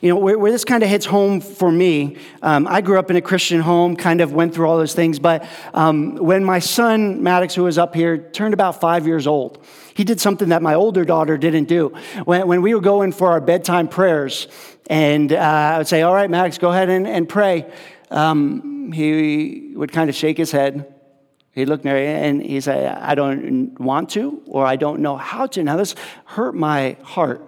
You 0.00 0.10
know, 0.10 0.16
where, 0.16 0.38
where 0.38 0.52
this 0.52 0.64
kind 0.64 0.84
of 0.84 0.88
hits 0.88 1.06
home 1.06 1.40
for 1.40 1.72
me, 1.72 2.18
um, 2.40 2.68
I 2.68 2.80
grew 2.82 3.00
up 3.00 3.10
in 3.10 3.16
a 3.16 3.20
Christian 3.20 3.60
home, 3.60 3.96
kind 3.96 4.20
of 4.20 4.32
went 4.32 4.54
through 4.54 4.68
all 4.68 4.76
those 4.76 4.94
things, 4.94 5.18
but 5.18 5.44
um, 5.74 6.14
when 6.16 6.44
my 6.44 6.60
son, 6.60 7.20
Maddox, 7.20 7.54
who 7.54 7.64
was 7.64 7.78
up 7.78 7.96
here, 7.96 8.16
turned 8.16 8.54
about 8.54 8.80
five 8.80 9.08
years 9.08 9.26
old, 9.26 9.64
he 9.94 10.04
did 10.04 10.20
something 10.20 10.50
that 10.50 10.62
my 10.62 10.74
older 10.74 11.04
daughter 11.04 11.36
didn't 11.36 11.64
do. 11.64 11.88
When, 12.24 12.46
when 12.46 12.62
we 12.62 12.74
were 12.74 12.80
going 12.80 13.10
for 13.10 13.32
our 13.32 13.40
bedtime 13.40 13.88
prayers, 13.88 14.46
and 14.88 15.32
uh, 15.32 15.36
I 15.36 15.78
would 15.78 15.88
say, 15.88 16.02
All 16.02 16.14
right, 16.14 16.30
Maddox, 16.30 16.58
go 16.58 16.70
ahead 16.70 16.88
and, 16.88 17.04
and 17.06 17.28
pray, 17.28 17.68
um, 18.12 18.92
he 18.92 19.72
would 19.74 19.90
kind 19.90 20.08
of 20.08 20.14
shake 20.14 20.38
his 20.38 20.52
head. 20.52 20.94
He'd 21.52 21.68
look 21.68 21.84
near 21.84 21.96
and 21.96 22.40
he'd 22.40 22.60
say, 22.60 22.86
I 22.86 23.16
don't 23.16 23.78
want 23.80 24.10
to, 24.10 24.42
or 24.46 24.64
I 24.64 24.76
don't 24.76 25.00
know 25.00 25.16
how 25.16 25.46
to. 25.46 25.64
Now, 25.64 25.76
this 25.76 25.96
hurt 26.24 26.54
my 26.54 26.96
heart 27.02 27.47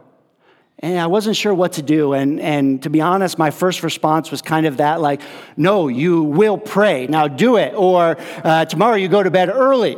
and 0.83 0.99
I 0.99 1.07
wasn't 1.07 1.37
sure 1.37 1.55
what 1.55 1.73
to 1.73 1.83
do. 1.83 2.15
And, 2.15 2.41
and 2.41 2.83
to 2.83 2.91
be 2.91 3.03
honest, 3.03 3.39
my 3.39 3.51
first 3.51 3.83
response 3.83 4.31
was 4.31 4.41
kind 4.41 4.67
of 4.67 4.79
that 4.79 5.01
like, 5.01 5.21
no, 5.57 5.89
you 5.89 6.23
will 6.23 6.57
pray. 6.57 7.07
Now 7.07 7.29
do 7.29 7.57
it. 7.57 7.75
Or 7.75 8.17
uh, 8.43 8.65
tomorrow 8.65 8.97
you 8.97 9.09
go 9.09 9.23
to 9.23 9.31
bed 9.31 9.51
early 9.51 9.97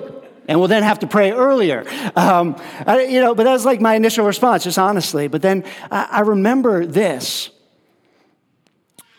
and 0.49 0.59
we'll 0.59 0.69
then 0.69 0.83
have 0.83 0.99
to 0.99 1.07
pray 1.07 1.31
earlier. 1.31 1.85
Um, 2.17 2.57
I, 2.85 3.05
you 3.05 3.21
know, 3.21 3.33
but 3.35 3.45
that 3.45 3.53
was 3.53 3.65
like 3.65 3.81
my 3.81 3.95
initial 3.95 4.27
response, 4.27 4.65
just 4.65 4.79
honestly. 4.79 5.29
But 5.29 5.41
then 5.41 5.65
I, 5.89 6.09
I 6.11 6.21
remember 6.21 6.85
this, 6.85 7.51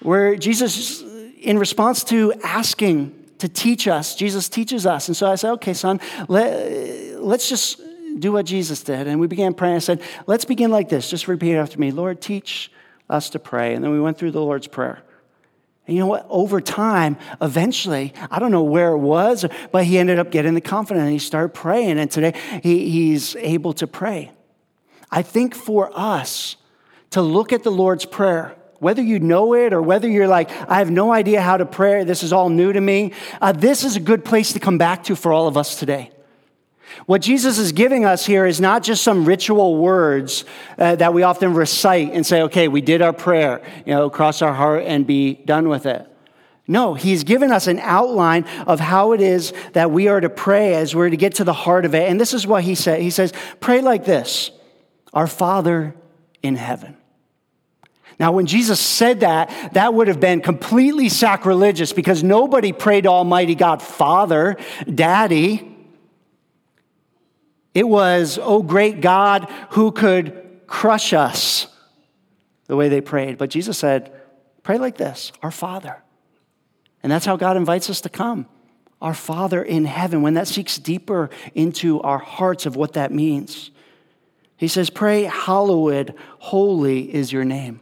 where 0.02 0.36
Jesus, 0.36 1.02
in 1.40 1.58
response 1.58 2.04
to 2.06 2.34
asking 2.44 3.18
to 3.38 3.48
teach 3.48 3.88
us, 3.88 4.16
Jesus 4.16 4.50
teaches 4.50 4.86
us. 4.86 5.08
And 5.08 5.16
so 5.16 5.32
I 5.32 5.36
said, 5.36 5.52
okay, 5.54 5.74
son, 5.74 6.02
let, 6.28 7.22
let's 7.22 7.48
just 7.48 7.80
do 8.20 8.32
what 8.32 8.46
Jesus 8.46 8.84
did. 8.84 9.08
And 9.08 9.20
we 9.20 9.28
began 9.28 9.54
praying. 9.54 9.76
I 9.76 9.80
said, 9.80 10.02
let's 10.28 10.46
begin 10.46 10.72
like 10.72 10.90
this. 10.90 11.10
Just 11.10 11.28
repeat 11.28 11.56
after 11.56 11.80
me 11.80 11.92
Lord, 11.92 12.22
teach 12.22 12.72
us 13.10 13.30
to 13.32 13.40
pray. 13.40 13.74
And 13.74 13.84
then 13.84 13.92
we 13.92 14.00
went 14.00 14.18
through 14.18 14.32
the 14.32 14.42
Lord's 14.42 14.68
Prayer. 14.68 15.04
And 15.86 15.96
you 15.96 16.02
know 16.02 16.08
what? 16.08 16.26
Over 16.30 16.62
time, 16.62 17.18
eventually, 17.42 18.14
I 18.32 18.40
don't 18.40 18.52
know 18.52 18.64
where 18.64 18.92
it 18.92 19.00
was, 19.00 19.46
but 19.72 19.84
he 19.84 19.98
ended 19.98 20.18
up 20.18 20.32
getting 20.32 20.54
the 20.54 20.62
confidence 20.62 21.04
and 21.04 21.12
he 21.12 21.20
started 21.20 21.50
praying. 21.50 22.00
And 22.00 22.10
today, 22.10 22.40
he, 22.62 22.90
he's 22.90 23.36
able 23.36 23.74
to 23.74 23.88
pray. 23.88 24.32
I 25.12 25.22
think 25.22 25.54
for 25.54 25.92
us 25.94 26.56
to 27.12 27.22
look 27.22 27.52
at 27.52 27.64
the 27.64 27.72
Lord's 27.72 28.06
Prayer, 28.06 28.56
whether 28.80 29.02
you 29.02 29.20
know 29.20 29.54
it 29.54 29.74
or 29.74 29.82
whether 29.82 30.10
you're 30.10 30.28
like, 30.28 30.50
I 30.70 30.80
have 30.80 30.90
no 30.90 31.12
idea 31.12 31.42
how 31.42 31.58
to 31.58 31.66
pray, 31.66 32.04
this 32.06 32.24
is 32.24 32.34
all 32.34 32.50
new 32.50 32.72
to 32.72 32.82
me, 32.82 33.12
uh, 33.42 33.52
this 33.52 33.84
is 33.84 33.96
a 33.96 34.00
good 34.00 34.26
place 34.26 34.54
to 34.54 34.60
come 34.60 34.78
back 34.78 35.04
to 35.06 35.16
for 35.16 35.32
all 35.32 35.48
of 35.48 35.58
us 35.58 35.78
today. 35.78 36.12
What 37.06 37.22
Jesus 37.22 37.58
is 37.58 37.72
giving 37.72 38.06
us 38.06 38.26
here 38.26 38.46
is 38.46 38.62
not 38.62 38.84
just 38.84 39.04
some 39.04 39.26
ritual 39.26 39.78
words 39.78 40.46
uh, 40.78 40.96
that 40.96 41.14
we 41.14 41.24
often 41.24 41.54
recite 41.54 42.12
and 42.14 42.26
say, 42.26 42.44
okay, 42.44 42.68
we 42.68 42.82
did 42.82 43.02
our 43.02 43.14
prayer, 43.14 43.62
you 43.86 43.94
know, 43.94 44.10
cross 44.10 44.42
our 44.42 44.54
heart 44.54 44.84
and 44.86 45.06
be 45.06 45.34
done 45.34 45.70
with 45.70 45.86
it. 45.86 46.08
No, 46.66 46.94
he's 46.94 47.26
given 47.26 47.52
us 47.52 47.68
an 47.68 47.80
outline 47.80 48.46
of 48.68 48.80
how 48.80 49.12
it 49.12 49.20
is 49.20 49.54
that 49.74 49.92
we 49.92 50.08
are 50.08 50.22
to 50.22 50.30
pray 50.30 50.76
as 50.76 50.96
we're 50.96 51.10
to 51.10 51.18
get 51.18 51.36
to 51.36 51.44
the 51.44 51.54
heart 51.54 51.84
of 51.84 51.94
it. 51.94 52.10
And 52.10 52.20
this 52.20 52.34
is 52.34 52.48
what 52.48 52.64
he 52.64 52.74
said. 52.74 53.02
He 53.02 53.10
says, 53.10 53.34
pray 53.60 53.82
like 53.82 54.06
this 54.06 54.52
Our 55.14 55.28
Father 55.28 55.94
in 56.42 56.56
heaven. 56.56 56.96
Now, 58.20 58.32
when 58.32 58.46
Jesus 58.46 58.80
said 58.80 59.22
that, 59.22 59.74
that 59.74 59.94
would 59.94 60.08
have 60.08 60.20
been 60.20 60.40
completely 60.40 61.10
sacrilegious 61.10 61.92
because 61.92 62.24
nobody 62.24 62.72
prayed 62.72 63.02
to 63.02 63.10
Almighty 63.10 63.56
God, 63.56 63.82
Father, 63.82 64.56
Daddy. 64.94 65.73
It 67.74 67.88
was, 67.88 68.40
oh 68.42 68.62
great 68.62 69.02
God, 69.02 69.50
who 69.72 69.92
could 69.92 70.62
crush 70.68 71.14
us, 71.14 71.68
the 72.68 72.76
way 72.76 72.90
they 72.90 73.02
prayed. 73.02 73.38
But 73.38 73.50
Jesus 73.50 73.78
said, 73.78 74.14
pray 74.64 74.78
like 74.78 74.98
this 74.98 75.32
Our 75.42 75.52
Father. 75.52 76.02
And 77.02 77.12
that's 77.12 77.26
how 77.26 77.36
God 77.36 77.58
invites 77.58 77.90
us 77.90 78.02
to 78.02 78.10
come. 78.10 78.48
Our 79.02 79.14
Father 79.14 79.62
in 79.62 79.86
heaven, 79.86 80.22
when 80.22 80.36
that 80.36 80.48
seeks 80.48 80.78
deeper 80.78 81.30
into 81.54 82.00
our 82.02 82.20
hearts 82.20 82.66
of 82.66 82.76
what 82.76 82.94
that 82.94 83.12
means. 83.12 83.72
He 84.56 84.70
says, 84.70 84.90
Pray, 84.90 85.24
hallowed, 85.24 86.16
holy 86.40 87.14
is 87.14 87.34
your 87.34 87.44
name. 87.44 87.82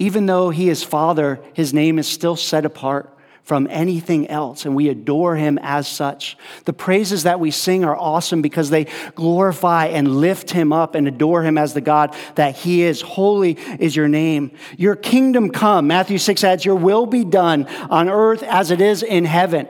Even 0.00 0.26
though 0.26 0.50
he 0.50 0.68
is 0.68 0.82
Father, 0.82 1.40
his 1.52 1.72
name 1.72 1.98
is 1.98 2.08
still 2.08 2.34
set 2.34 2.64
apart 2.64 3.16
from 3.48 3.66
anything 3.70 4.28
else, 4.28 4.66
and 4.66 4.76
we 4.76 4.90
adore 4.90 5.34
him 5.34 5.58
as 5.62 5.88
such. 5.88 6.36
The 6.66 6.74
praises 6.74 7.22
that 7.22 7.40
we 7.40 7.50
sing 7.50 7.82
are 7.82 7.96
awesome 7.96 8.42
because 8.42 8.68
they 8.68 8.88
glorify 9.14 9.86
and 9.86 10.20
lift 10.20 10.50
him 10.50 10.70
up 10.70 10.94
and 10.94 11.08
adore 11.08 11.42
him 11.42 11.56
as 11.56 11.72
the 11.72 11.80
God 11.80 12.14
that 12.34 12.54
he 12.54 12.82
is. 12.82 13.00
Holy 13.00 13.52
is 13.78 13.96
your 13.96 14.06
name. 14.06 14.50
Your 14.76 14.96
kingdom 14.96 15.48
come. 15.48 15.86
Matthew 15.86 16.18
6 16.18 16.44
adds, 16.44 16.62
Your 16.66 16.74
will 16.74 17.06
be 17.06 17.24
done 17.24 17.66
on 17.88 18.10
earth 18.10 18.42
as 18.42 18.70
it 18.70 18.82
is 18.82 19.02
in 19.02 19.24
heaven. 19.24 19.66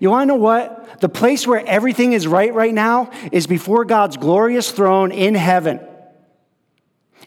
You 0.00 0.08
want 0.10 0.22
to 0.22 0.26
know 0.26 0.40
what? 0.40 1.00
The 1.00 1.08
place 1.08 1.48
where 1.48 1.66
everything 1.66 2.12
is 2.12 2.28
right 2.28 2.54
right 2.54 2.72
now 2.72 3.10
is 3.32 3.48
before 3.48 3.84
God's 3.84 4.16
glorious 4.16 4.70
throne 4.70 5.10
in 5.10 5.34
heaven. 5.34 5.80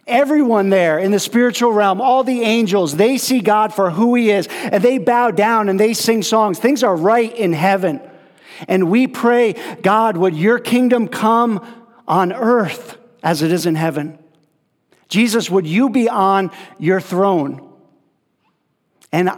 Everyone 0.10 0.70
there 0.70 1.00
in 1.00 1.12
the 1.12 1.20
spiritual 1.20 1.72
realm, 1.72 2.02
all 2.02 2.24
the 2.24 2.42
angels, 2.42 2.96
they 2.96 3.18
see 3.18 3.40
God 3.40 3.74
for 3.74 3.92
who 3.92 4.16
He 4.16 4.32
is, 4.32 4.48
and 4.48 4.84
they 4.84 4.98
bow 4.98 5.32
down 5.32 5.70
and 5.70 5.80
they 5.80 5.94
sing 5.94 6.24
songs. 6.24 6.60
Things 6.60 6.84
are 6.84 6.96
right 6.96 7.34
in 7.34 7.54
heaven. 7.54 8.02
And 8.68 8.90
we 8.90 9.08
pray, 9.08 9.54
God, 9.82 10.18
would 10.18 10.36
your 10.36 10.60
kingdom 10.60 11.08
come 11.08 11.66
on 12.08 12.34
earth 12.34 12.98
as 13.24 13.42
it 13.42 13.52
is 13.52 13.66
in 13.66 13.76
heaven? 13.76 14.18
Jesus, 15.08 15.50
would 15.50 15.66
you 15.66 15.90
be 15.90 16.10
on 16.10 16.52
your 16.78 17.00
throne? 17.00 17.68
And 19.12 19.32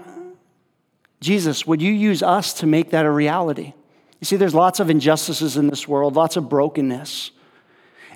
Jesus, 1.19 1.67
would 1.67 1.81
you 1.81 1.91
use 1.91 2.23
us 2.23 2.53
to 2.55 2.65
make 2.65 2.91
that 2.91 3.05
a 3.05 3.11
reality? 3.11 3.73
You 4.19 4.25
see, 4.25 4.35
there's 4.35 4.55
lots 4.55 4.79
of 4.79 4.89
injustices 4.89 5.57
in 5.57 5.67
this 5.67 5.87
world, 5.87 6.15
lots 6.15 6.35
of 6.37 6.49
brokenness. 6.49 7.31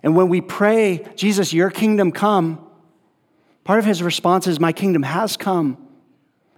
And 0.05 0.15
when 0.15 0.29
we 0.29 0.39
pray, 0.39 1.03
Jesus, 1.15 1.51
your 1.51 1.71
kingdom 1.71 2.11
come, 2.11 2.63
part 3.63 3.79
of 3.79 3.85
his 3.85 4.03
response 4.03 4.45
is, 4.45 4.59
My 4.59 4.71
kingdom 4.71 5.01
has 5.01 5.35
come. 5.35 5.77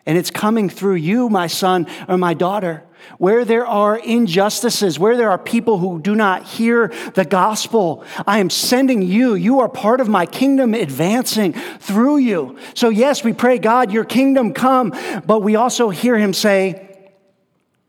And 0.05 0.17
it's 0.17 0.29
coming 0.29 0.69
through 0.69 0.95
you, 0.95 1.29
my 1.29 1.47
son 1.47 1.87
or 2.09 2.17
my 2.17 2.33
daughter. 2.33 2.83
Where 3.19 3.45
there 3.45 3.65
are 3.65 3.97
injustices, 3.97 4.99
where 4.99 5.15
there 5.15 5.29
are 5.29 5.37
people 5.37 5.77
who 5.77 6.01
do 6.01 6.13
not 6.13 6.43
hear 6.43 6.89
the 7.13 7.23
gospel, 7.23 8.03
I 8.25 8.39
am 8.39 8.49
sending 8.49 9.01
you. 9.01 9.35
You 9.35 9.61
are 9.61 9.69
part 9.69 10.01
of 10.01 10.09
my 10.09 10.25
kingdom 10.25 10.73
advancing 10.73 11.53
through 11.53 12.17
you. 12.17 12.57
So, 12.73 12.89
yes, 12.89 13.23
we 13.23 13.31
pray, 13.31 13.59
God, 13.59 13.93
your 13.93 14.03
kingdom 14.03 14.51
come, 14.51 14.93
but 15.25 15.39
we 15.39 15.55
also 15.55 15.89
hear 15.89 16.17
him 16.17 16.33
say, 16.33 17.07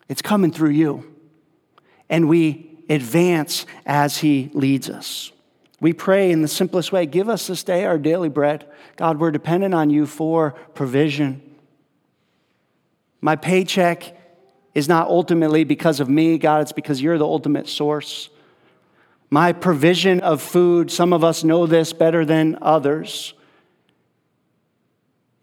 It's 0.09 0.23
coming 0.23 0.53
through 0.53 0.71
you. 0.71 1.17
And 2.09 2.29
we 2.29 2.79
advance 2.89 3.67
as 3.87 4.19
he 4.19 4.51
leads 4.55 4.89
us. 4.89 5.33
We 5.81 5.93
pray 5.93 6.31
in 6.31 6.43
the 6.43 6.49
simplest 6.49 6.91
way 6.91 7.07
give 7.07 7.29
us 7.29 7.47
this 7.47 7.63
day 7.63 7.85
our 7.85 7.99
daily 7.99 8.29
bread. 8.29 8.67
God, 8.97 9.21
we're 9.21 9.31
dependent 9.31 9.75
on 9.75 9.91
you 9.91 10.07
for 10.07 10.53
provision. 10.75 11.43
My 13.21 13.37
paycheck 13.37 14.17
is 14.75 14.89
not 14.89 15.09
ultimately 15.09 15.65
because 15.65 16.01
of 16.01 16.09
me, 16.09 16.39
God, 16.39 16.63
it's 16.63 16.73
because 16.73 17.01
you're 17.03 17.19
the 17.19 17.27
ultimate 17.27 17.69
source. 17.69 18.29
My 19.31 19.53
provision 19.53 20.21
of 20.21 20.41
food, 20.41 20.91
some 20.91 21.13
of 21.13 21.23
us 21.23 21.45
know 21.45 21.67
this 21.67 21.93
better 21.93 22.25
than 22.25 22.59
others, 22.63 23.35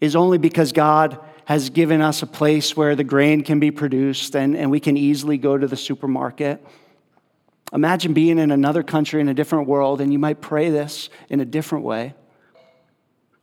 is 0.00 0.16
only 0.16 0.38
because 0.38 0.72
God 0.72 1.18
has 1.44 1.70
given 1.70 2.02
us 2.02 2.22
a 2.22 2.26
place 2.26 2.76
where 2.76 2.96
the 2.96 3.04
grain 3.04 3.42
can 3.42 3.60
be 3.60 3.70
produced 3.70 4.34
and, 4.34 4.56
and 4.56 4.70
we 4.70 4.80
can 4.80 4.96
easily 4.96 5.38
go 5.38 5.56
to 5.56 5.66
the 5.66 5.76
supermarket. 5.76 6.64
Imagine 7.72 8.12
being 8.12 8.38
in 8.38 8.50
another 8.50 8.82
country 8.82 9.20
in 9.20 9.28
a 9.28 9.34
different 9.34 9.68
world, 9.68 10.00
and 10.00 10.12
you 10.12 10.18
might 10.18 10.40
pray 10.40 10.70
this 10.70 11.08
in 11.28 11.40
a 11.40 11.44
different 11.44 11.84
way. 11.84 12.14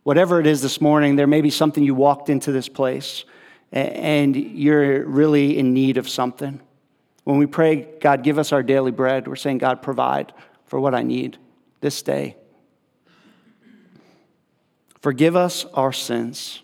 Whatever 0.02 0.40
it 0.40 0.46
is 0.46 0.62
this 0.62 0.80
morning, 0.80 1.16
there 1.16 1.26
may 1.26 1.40
be 1.40 1.50
something 1.50 1.82
you 1.82 1.94
walked 1.94 2.28
into 2.28 2.52
this 2.52 2.68
place 2.68 3.24
and 3.72 4.36
you're 4.36 5.04
really 5.04 5.58
in 5.58 5.74
need 5.74 5.96
of 5.96 6.08
something. 6.08 6.60
When 7.24 7.38
we 7.38 7.46
pray, 7.46 7.88
God, 8.00 8.22
give 8.22 8.38
us 8.38 8.52
our 8.52 8.62
daily 8.62 8.92
bread, 8.92 9.26
we're 9.26 9.34
saying, 9.34 9.58
God, 9.58 9.82
provide 9.82 10.32
for 10.66 10.78
what 10.78 10.94
I 10.94 11.02
need 11.02 11.38
this 11.80 12.02
day. 12.02 12.36
Forgive 15.00 15.34
us 15.34 15.64
our 15.74 15.92
sins. 15.92 16.62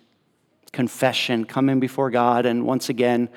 Confession, 0.73 1.47
coming 1.47 1.81
before 1.81 2.11
God, 2.11 2.47
and 2.47 2.64
once 2.64 2.88
again, 2.88 3.29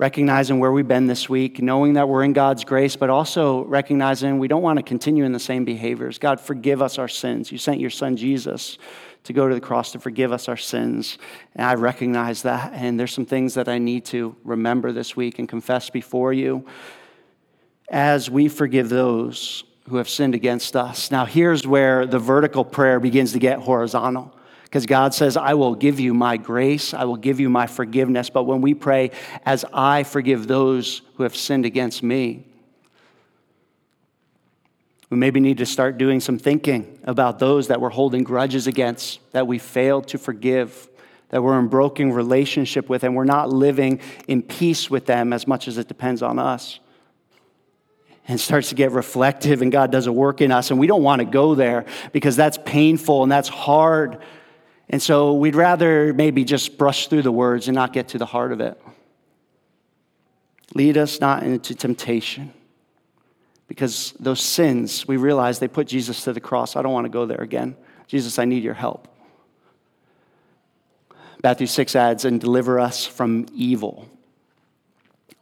recognizing 0.00 0.58
where 0.58 0.72
we've 0.72 0.88
been 0.88 1.06
this 1.06 1.28
week, 1.28 1.60
knowing 1.60 1.92
that 1.92 2.08
we're 2.08 2.24
in 2.24 2.32
God's 2.32 2.64
grace, 2.64 2.96
but 2.96 3.10
also 3.10 3.64
recognizing 3.64 4.38
we 4.38 4.48
don't 4.48 4.62
want 4.62 4.78
to 4.78 4.82
continue 4.82 5.24
in 5.26 5.32
the 5.32 5.38
same 5.38 5.62
behaviors. 5.66 6.18
God, 6.18 6.40
forgive 6.40 6.80
us 6.80 6.96
our 6.98 7.06
sins. 7.06 7.52
You 7.52 7.58
sent 7.58 7.80
your 7.80 7.90
son 7.90 8.16
Jesus 8.16 8.78
to 9.24 9.34
go 9.34 9.46
to 9.46 9.54
the 9.54 9.60
cross 9.60 9.92
to 9.92 9.98
forgive 9.98 10.32
us 10.32 10.48
our 10.48 10.56
sins. 10.56 11.18
And 11.54 11.66
I 11.66 11.74
recognize 11.74 12.40
that. 12.44 12.72
And 12.72 12.98
there's 12.98 13.12
some 13.12 13.26
things 13.26 13.52
that 13.52 13.68
I 13.68 13.76
need 13.76 14.06
to 14.06 14.34
remember 14.42 14.90
this 14.90 15.16
week 15.16 15.38
and 15.38 15.46
confess 15.46 15.90
before 15.90 16.32
you 16.32 16.64
as 17.90 18.30
we 18.30 18.48
forgive 18.48 18.88
those 18.88 19.64
who 19.90 19.96
have 19.96 20.08
sinned 20.08 20.34
against 20.34 20.76
us. 20.76 21.10
Now, 21.10 21.26
here's 21.26 21.66
where 21.66 22.06
the 22.06 22.18
vertical 22.18 22.64
prayer 22.64 23.00
begins 23.00 23.32
to 23.32 23.38
get 23.38 23.58
horizontal 23.58 24.34
Because 24.70 24.86
God 24.86 25.12
says, 25.12 25.36
I 25.36 25.54
will 25.54 25.74
give 25.74 25.98
you 25.98 26.14
my 26.14 26.36
grace, 26.36 26.94
I 26.94 27.02
will 27.02 27.16
give 27.16 27.40
you 27.40 27.50
my 27.50 27.66
forgiveness. 27.66 28.30
But 28.30 28.44
when 28.44 28.60
we 28.60 28.72
pray, 28.72 29.10
as 29.44 29.64
I 29.72 30.04
forgive 30.04 30.46
those 30.46 31.02
who 31.16 31.24
have 31.24 31.34
sinned 31.34 31.66
against 31.66 32.04
me, 32.04 32.46
we 35.10 35.16
maybe 35.16 35.40
need 35.40 35.58
to 35.58 35.66
start 35.66 35.98
doing 35.98 36.20
some 36.20 36.38
thinking 36.38 37.00
about 37.02 37.40
those 37.40 37.66
that 37.66 37.80
we're 37.80 37.90
holding 37.90 38.22
grudges 38.22 38.68
against, 38.68 39.18
that 39.32 39.48
we 39.48 39.58
failed 39.58 40.06
to 40.08 40.18
forgive, 40.18 40.88
that 41.30 41.42
we're 41.42 41.58
in 41.58 41.66
broken 41.66 42.12
relationship 42.12 42.88
with, 42.88 43.02
and 43.02 43.16
we're 43.16 43.24
not 43.24 43.50
living 43.50 44.00
in 44.28 44.40
peace 44.40 44.88
with 44.88 45.06
them 45.06 45.32
as 45.32 45.48
much 45.48 45.66
as 45.66 45.78
it 45.78 45.88
depends 45.88 46.22
on 46.22 46.38
us. 46.38 46.78
And 48.28 48.38
starts 48.38 48.68
to 48.68 48.76
get 48.76 48.92
reflective, 48.92 49.62
and 49.62 49.72
God 49.72 49.90
does 49.90 50.06
a 50.06 50.12
work 50.12 50.40
in 50.40 50.52
us, 50.52 50.70
and 50.70 50.78
we 50.78 50.86
don't 50.86 51.02
want 51.02 51.18
to 51.18 51.24
go 51.24 51.56
there 51.56 51.86
because 52.12 52.36
that's 52.36 52.58
painful 52.64 53.24
and 53.24 53.32
that's 53.32 53.48
hard. 53.48 54.20
And 54.90 55.00
so 55.00 55.34
we'd 55.34 55.54
rather 55.54 56.12
maybe 56.12 56.44
just 56.44 56.76
brush 56.76 57.06
through 57.06 57.22
the 57.22 57.32
words 57.32 57.68
and 57.68 57.74
not 57.76 57.92
get 57.92 58.08
to 58.08 58.18
the 58.18 58.26
heart 58.26 58.50
of 58.50 58.60
it. 58.60 58.78
Lead 60.74 60.98
us 60.98 61.20
not 61.20 61.44
into 61.44 61.76
temptation 61.76 62.52
because 63.68 64.12
those 64.18 64.40
sins, 64.40 65.06
we 65.06 65.16
realize 65.16 65.60
they 65.60 65.68
put 65.68 65.86
Jesus 65.86 66.24
to 66.24 66.32
the 66.32 66.40
cross. 66.40 66.74
I 66.74 66.82
don't 66.82 66.92
want 66.92 67.04
to 67.04 67.10
go 67.10 67.24
there 67.24 67.40
again. 67.40 67.76
Jesus, 68.08 68.40
I 68.40 68.44
need 68.44 68.64
your 68.64 68.74
help. 68.74 69.06
Matthew 71.42 71.68
6 71.68 71.94
adds, 71.94 72.24
and 72.24 72.40
deliver 72.40 72.80
us 72.80 73.06
from 73.06 73.46
evil. 73.54 74.08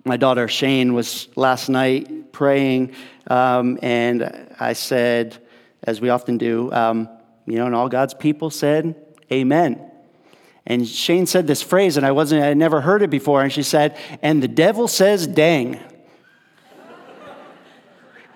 My 0.04 0.18
daughter 0.18 0.46
Shane 0.46 0.92
was 0.92 1.28
last 1.36 1.70
night 1.70 2.32
praying, 2.32 2.92
um, 3.26 3.78
and 3.82 4.54
I 4.60 4.74
said, 4.74 5.38
as 5.82 6.00
we 6.00 6.10
often 6.10 6.36
do, 6.36 6.70
um, 6.72 7.08
you 7.46 7.56
know, 7.56 7.66
and 7.66 7.74
all 7.74 7.88
God's 7.88 8.14
people 8.14 8.50
said, 8.50 8.94
Amen. 9.32 9.84
And 10.66 10.86
Shane 10.86 11.26
said 11.26 11.46
this 11.46 11.62
phrase, 11.62 11.96
and 11.96 12.04
I 12.04 12.12
wasn't, 12.12 12.44
I 12.44 12.52
never 12.54 12.82
heard 12.82 13.02
it 13.02 13.08
before, 13.08 13.42
and 13.42 13.52
she 13.52 13.62
said, 13.62 13.96
and 14.22 14.42
the 14.42 14.48
devil 14.48 14.86
says, 14.86 15.26
dang. 15.26 15.80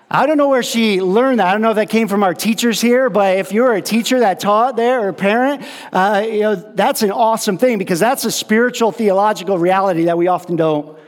I 0.09 0.27
don't 0.27 0.37
know 0.37 0.49
where 0.49 0.63
she 0.63 1.01
learned 1.01 1.39
that. 1.39 1.47
I 1.47 1.51
don't 1.53 1.61
know 1.61 1.71
if 1.71 1.75
that 1.75 1.89
came 1.89 2.07
from 2.07 2.23
our 2.23 2.35
teachers 2.35 2.79
here, 2.79 3.09
but 3.09 3.37
if 3.37 3.51
you're 3.51 3.73
a 3.73 3.81
teacher 3.81 4.19
that 4.19 4.39
taught 4.39 4.75
there 4.75 5.01
or 5.01 5.09
a 5.09 5.13
parent, 5.13 5.63
uh, 5.91 6.23
you 6.25 6.41
know, 6.41 6.55
that's 6.55 7.01
an 7.01 7.11
awesome 7.11 7.57
thing 7.57 7.79
because 7.79 7.99
that's 7.99 8.23
a 8.23 8.31
spiritual, 8.31 8.91
theological 8.91 9.57
reality 9.57 10.05
that 10.05 10.17
we 10.17 10.27
often 10.27 10.55
don't 10.55 10.99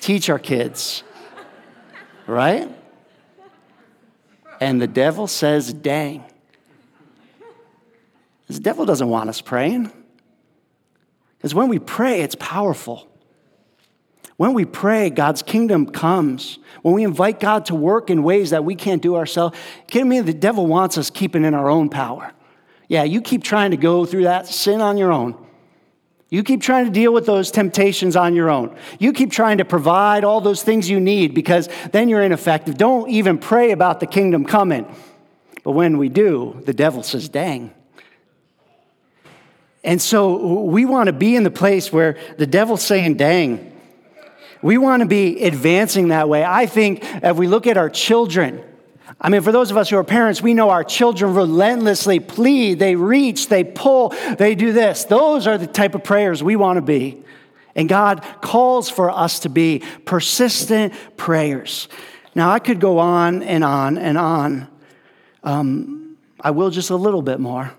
teach 0.00 0.30
our 0.30 0.38
kids. 0.38 1.02
Right? 2.26 2.70
And 4.60 4.80
the 4.80 4.86
devil 4.86 5.26
says, 5.26 5.72
dang. 5.72 6.24
The 8.48 8.60
devil 8.60 8.84
doesn't 8.84 9.08
want 9.08 9.28
us 9.30 9.40
praying. 9.40 9.90
Because 11.38 11.54
when 11.54 11.68
we 11.68 11.78
pray, 11.78 12.20
it's 12.20 12.34
powerful. 12.34 13.08
When 14.36 14.52
we 14.52 14.64
pray, 14.64 15.10
God's 15.10 15.42
kingdom 15.42 15.86
comes. 15.86 16.58
When 16.82 16.94
we 16.94 17.04
invite 17.04 17.38
God 17.38 17.66
to 17.66 17.74
work 17.74 18.10
in 18.10 18.22
ways 18.22 18.50
that 18.50 18.64
we 18.64 18.74
can't 18.74 19.00
do 19.00 19.16
ourselves, 19.16 19.56
kidding 19.86 20.08
me? 20.08 20.20
The 20.20 20.34
devil 20.34 20.66
wants 20.66 20.98
us 20.98 21.10
keeping 21.10 21.44
in 21.44 21.54
our 21.54 21.68
own 21.68 21.88
power. 21.88 22.32
Yeah, 22.88 23.04
you 23.04 23.22
keep 23.22 23.44
trying 23.44 23.70
to 23.70 23.76
go 23.76 24.04
through 24.04 24.24
that 24.24 24.46
sin 24.46 24.80
on 24.80 24.98
your 24.98 25.12
own. 25.12 25.36
You 26.30 26.42
keep 26.42 26.62
trying 26.62 26.86
to 26.86 26.90
deal 26.90 27.12
with 27.12 27.26
those 27.26 27.52
temptations 27.52 28.16
on 28.16 28.34
your 28.34 28.50
own. 28.50 28.76
You 28.98 29.12
keep 29.12 29.30
trying 29.30 29.58
to 29.58 29.64
provide 29.64 30.24
all 30.24 30.40
those 30.40 30.62
things 30.64 30.90
you 30.90 30.98
need 30.98 31.32
because 31.32 31.68
then 31.92 32.08
you're 32.08 32.22
ineffective. 32.22 32.76
Don't 32.76 33.08
even 33.08 33.38
pray 33.38 33.70
about 33.70 34.00
the 34.00 34.06
kingdom 34.06 34.44
coming. 34.44 34.84
But 35.62 35.72
when 35.72 35.96
we 35.96 36.08
do, 36.08 36.60
the 36.64 36.74
devil 36.74 37.02
says, 37.04 37.28
dang. 37.28 37.72
And 39.84 40.00
so 40.00 40.62
we 40.62 40.86
want 40.86 41.08
to 41.08 41.12
be 41.12 41.36
in 41.36 41.42
the 41.44 41.50
place 41.50 41.92
where 41.92 42.16
the 42.38 42.46
devil's 42.46 42.82
saying, 42.82 43.18
dang. 43.18 43.70
We 44.62 44.78
want 44.78 45.00
to 45.00 45.06
be 45.06 45.42
advancing 45.42 46.08
that 46.08 46.26
way. 46.26 46.42
I 46.42 46.64
think 46.64 47.00
if 47.02 47.36
we 47.36 47.46
look 47.46 47.66
at 47.66 47.76
our 47.76 47.90
children, 47.90 48.64
I 49.20 49.28
mean, 49.28 49.42
for 49.42 49.52
those 49.52 49.70
of 49.70 49.76
us 49.76 49.90
who 49.90 49.98
are 49.98 50.04
parents, 50.04 50.40
we 50.40 50.54
know 50.54 50.70
our 50.70 50.82
children 50.82 51.34
relentlessly 51.34 52.18
plead, 52.18 52.78
they 52.78 52.96
reach, 52.96 53.48
they 53.48 53.62
pull, 53.62 54.14
they 54.38 54.54
do 54.54 54.72
this. 54.72 55.04
Those 55.04 55.46
are 55.46 55.58
the 55.58 55.66
type 55.66 55.94
of 55.94 56.02
prayers 56.02 56.42
we 56.42 56.56
want 56.56 56.78
to 56.78 56.82
be. 56.82 57.22
And 57.74 57.86
God 57.86 58.24
calls 58.40 58.88
for 58.88 59.10
us 59.10 59.40
to 59.40 59.50
be 59.50 59.82
persistent 60.06 60.94
prayers. 61.18 61.88
Now, 62.34 62.50
I 62.50 62.58
could 62.58 62.80
go 62.80 62.98
on 62.98 63.42
and 63.42 63.62
on 63.62 63.98
and 63.98 64.16
on. 64.16 64.68
Um, 65.42 66.16
I 66.40 66.52
will 66.52 66.70
just 66.70 66.88
a 66.88 66.96
little 66.96 67.22
bit 67.22 67.38
more 67.38 67.70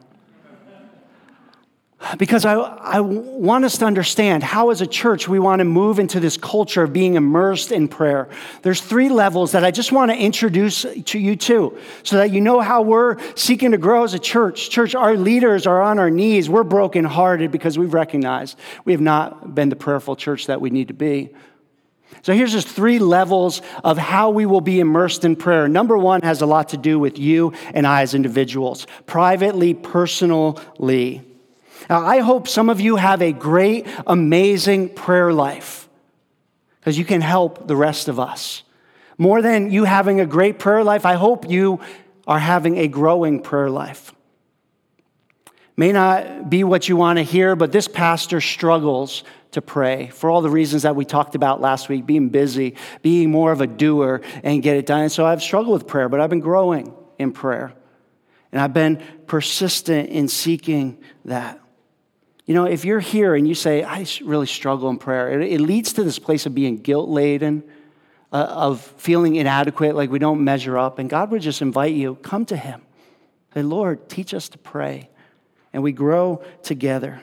because 2.18 2.46
I, 2.46 2.54
I 2.54 3.00
want 3.00 3.66
us 3.66 3.78
to 3.80 3.86
understand 3.86 4.44
how, 4.44 4.70
as 4.70 4.82
a 4.82 4.88
church, 4.88 5.28
we 5.28 5.40
want 5.40 5.60
to 5.60 5.66
move 5.66 6.00
into 6.00 6.20
this 6.20 6.38
culture 6.38 6.84
of 6.84 6.94
being 6.94 7.16
immersed 7.16 7.72
in 7.72 7.88
prayer. 7.88 8.30
There's 8.62 8.82
three 8.82 9.10
levels 9.10 9.54
that 9.54 9.64
I 9.64 9.72
just 9.72 9.92
want 9.92 10.12
to 10.12 10.18
introduce 10.18 10.84
to 10.84 11.20
you 11.20 11.36
to 11.36 11.78
so 12.04 12.18
that 12.18 12.32
you 12.32 12.42
know 12.42 12.60
how 12.60 12.82
we're 12.82 13.18
seeking 13.36 13.72
to 13.72 13.78
grow 13.78 14.04
as 14.04 14.14
a 14.14 14.20
church. 14.20 14.70
Church, 14.70 14.96
our 14.96 15.16
leaders 15.16 15.66
are 15.66 15.82
on 15.82 16.00
our 16.00 16.10
knees. 16.10 16.50
We're 16.50 16.64
brokenhearted 16.64 17.52
because 17.52 17.78
we've 17.78 17.94
recognized 17.94 18.58
we 18.86 18.94
have 18.94 19.02
not 19.02 19.56
been 19.56 19.70
the 19.70 19.76
prayerful 19.76 20.16
church 20.16 20.48
that 20.48 20.62
we 20.62 20.70
need 20.70 20.90
to 20.90 20.94
be. 20.94 21.32
So 22.22 22.34
here's 22.34 22.52
just 22.52 22.68
three 22.68 23.00
levels 23.00 23.62
of 23.84 23.98
how 23.98 24.30
we 24.32 24.46
will 24.46 24.62
be 24.62 24.80
immersed 24.80 25.26
in 25.26 25.36
prayer. 25.36 25.68
Number 25.68 25.98
one 25.98 26.22
has 26.22 26.42
a 26.42 26.46
lot 26.46 26.70
to 26.70 26.78
do 26.78 26.98
with 26.98 27.20
you 27.20 27.54
and 27.74 27.86
I 27.86 28.02
as 28.02 28.14
individuals, 28.16 28.88
privately, 29.06 29.74
personally. 29.74 31.22
Now, 31.90 32.06
I 32.06 32.20
hope 32.20 32.48
some 32.48 32.70
of 32.70 32.82
you 32.82 32.96
have 32.96 33.22
a 33.22 33.32
great, 33.32 33.88
amazing 34.08 34.90
prayer 34.90 35.32
life 35.32 35.88
because 36.80 36.98
you 36.98 37.06
can 37.06 37.22
help 37.22 37.68
the 37.68 37.76
rest 37.76 38.08
of 38.08 38.20
us. 38.20 38.64
More 39.18 39.42
than 39.42 39.72
you 39.72 39.86
having 39.86 40.20
a 40.20 40.26
great 40.26 40.60
prayer 40.60 40.84
life, 40.84 41.06
I 41.06 41.14
hope 41.14 41.50
you 41.50 41.80
are 42.28 42.40
having 42.40 42.78
a 42.78 42.88
growing 42.88 43.40
prayer 43.40 43.70
life. 43.70 44.14
May 45.78 45.92
not 45.92 46.50
be 46.50 46.64
what 46.64 46.88
you 46.88 46.96
want 46.96 47.18
to 47.18 47.24
hear, 47.24 47.56
but 47.56 47.72
this 47.72 47.88
pastor 47.88 48.40
struggles 48.40 49.24
to 49.52 49.62
pray 49.62 50.08
for 50.08 50.30
all 50.30 50.42
the 50.42 50.50
reasons 50.50 50.84
that 50.84 50.96
we 50.96 51.06
talked 51.06 51.36
about 51.36 51.62
last 51.62 51.90
week 51.90 52.06
being 52.06 52.30
busy, 52.30 52.76
being 53.02 53.32
more 53.32 53.52
of 53.52 53.62
a 53.62 53.68
doer, 53.68 54.22
and 54.44 54.64
get 54.64 54.78
it 54.78 54.86
done. 54.86 55.02
And 55.02 55.12
so 55.12 55.26
I've 55.26 55.42
struggled 55.42 55.74
with 55.74 55.88
prayer, 55.88 56.10
but 56.10 56.20
I've 56.20 56.30
been 56.30 56.40
growing 56.40 56.94
in 57.20 57.32
prayer. 57.32 57.74
And 58.52 58.62
I've 58.62 58.74
been 58.74 59.02
persistent 59.28 60.10
in 60.10 60.28
seeking 60.28 60.98
that. 61.26 61.60
You 62.46 62.54
know, 62.54 62.66
if 62.66 62.86
you're 62.86 63.00
here 63.00 63.34
and 63.36 63.48
you 63.48 63.56
say, 63.56 63.84
I 63.84 64.06
really 64.24 64.46
struggle 64.46 64.90
in 64.90 64.98
prayer, 64.98 65.42
it, 65.42 65.52
it 65.52 65.62
leads 65.62 65.94
to 65.94 66.04
this 66.04 66.20
place 66.20 66.46
of 66.46 66.54
being 66.54 66.78
guilt 66.78 67.10
laden, 67.10 67.64
uh, 68.32 68.36
of 68.36 68.82
feeling 68.98 69.36
inadequate, 69.36 69.96
like 69.96 70.12
we 70.12 70.20
don't 70.20 70.44
measure 70.44 70.78
up. 70.78 71.00
And 71.00 71.10
God 71.10 71.32
would 71.32 71.42
just 71.42 71.62
invite 71.62 71.96
you, 71.96 72.16
come 72.16 72.46
to 72.48 72.58
Him. 72.58 72.84
Say, 73.54 73.64
Lord, 73.64 74.10
teach 74.10 74.34
us 74.34 74.50
to 74.50 74.58
pray. 74.60 75.10
And 75.74 75.82
we 75.82 75.92
grow 75.92 76.44
together. 76.62 77.22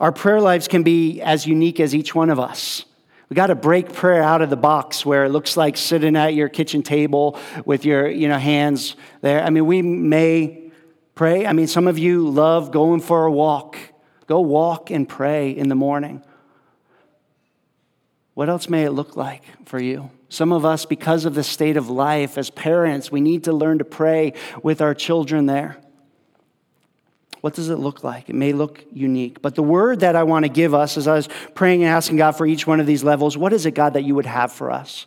Our 0.00 0.12
prayer 0.12 0.40
lives 0.40 0.68
can 0.68 0.82
be 0.82 1.20
as 1.20 1.46
unique 1.46 1.78
as 1.78 1.94
each 1.94 2.14
one 2.14 2.30
of 2.30 2.40
us. 2.40 2.84
We 3.28 3.34
got 3.34 3.48
to 3.48 3.54
break 3.54 3.92
prayer 3.92 4.22
out 4.22 4.42
of 4.42 4.50
the 4.50 4.56
box 4.56 5.04
where 5.04 5.24
it 5.24 5.28
looks 5.28 5.56
like 5.56 5.76
sitting 5.76 6.16
at 6.16 6.34
your 6.34 6.48
kitchen 6.48 6.82
table 6.82 7.38
with 7.64 7.84
your 7.84 8.08
you 8.08 8.26
know, 8.26 8.38
hands 8.38 8.96
there. 9.20 9.42
I 9.42 9.50
mean, 9.50 9.66
we 9.66 9.82
may 9.82 10.70
pray. 11.14 11.46
I 11.46 11.52
mean, 11.52 11.66
some 11.66 11.86
of 11.86 11.98
you 11.98 12.28
love 12.28 12.70
going 12.70 13.00
for 13.00 13.26
a 13.26 13.32
walk 13.32 13.76
Go 14.28 14.40
walk 14.40 14.90
and 14.90 15.08
pray 15.08 15.50
in 15.50 15.68
the 15.68 15.74
morning. 15.74 16.22
What 18.34 18.48
else 18.48 18.68
may 18.68 18.84
it 18.84 18.90
look 18.92 19.16
like 19.16 19.42
for 19.64 19.80
you? 19.80 20.10
Some 20.28 20.52
of 20.52 20.64
us, 20.64 20.84
because 20.84 21.24
of 21.24 21.34
the 21.34 21.42
state 21.42 21.78
of 21.78 21.88
life 21.88 22.36
as 22.36 22.50
parents, 22.50 23.10
we 23.10 23.22
need 23.22 23.44
to 23.44 23.52
learn 23.52 23.78
to 23.78 23.84
pray 23.84 24.34
with 24.62 24.82
our 24.82 24.94
children 24.94 25.46
there. 25.46 25.78
What 27.40 27.54
does 27.54 27.70
it 27.70 27.76
look 27.76 28.04
like? 28.04 28.28
It 28.28 28.34
may 28.34 28.52
look 28.52 28.84
unique. 28.92 29.40
But 29.40 29.54
the 29.54 29.62
word 29.62 30.00
that 30.00 30.14
I 30.14 30.24
want 30.24 30.44
to 30.44 30.50
give 30.50 30.74
us 30.74 30.98
as 30.98 31.08
I 31.08 31.14
was 31.14 31.28
praying 31.54 31.82
and 31.82 31.90
asking 31.90 32.18
God 32.18 32.32
for 32.32 32.46
each 32.46 32.66
one 32.66 32.80
of 32.80 32.86
these 32.86 33.02
levels, 33.02 33.38
what 33.38 33.54
is 33.54 33.64
it, 33.64 33.70
God, 33.72 33.94
that 33.94 34.04
you 34.04 34.14
would 34.14 34.26
have 34.26 34.52
for 34.52 34.70
us? 34.70 35.06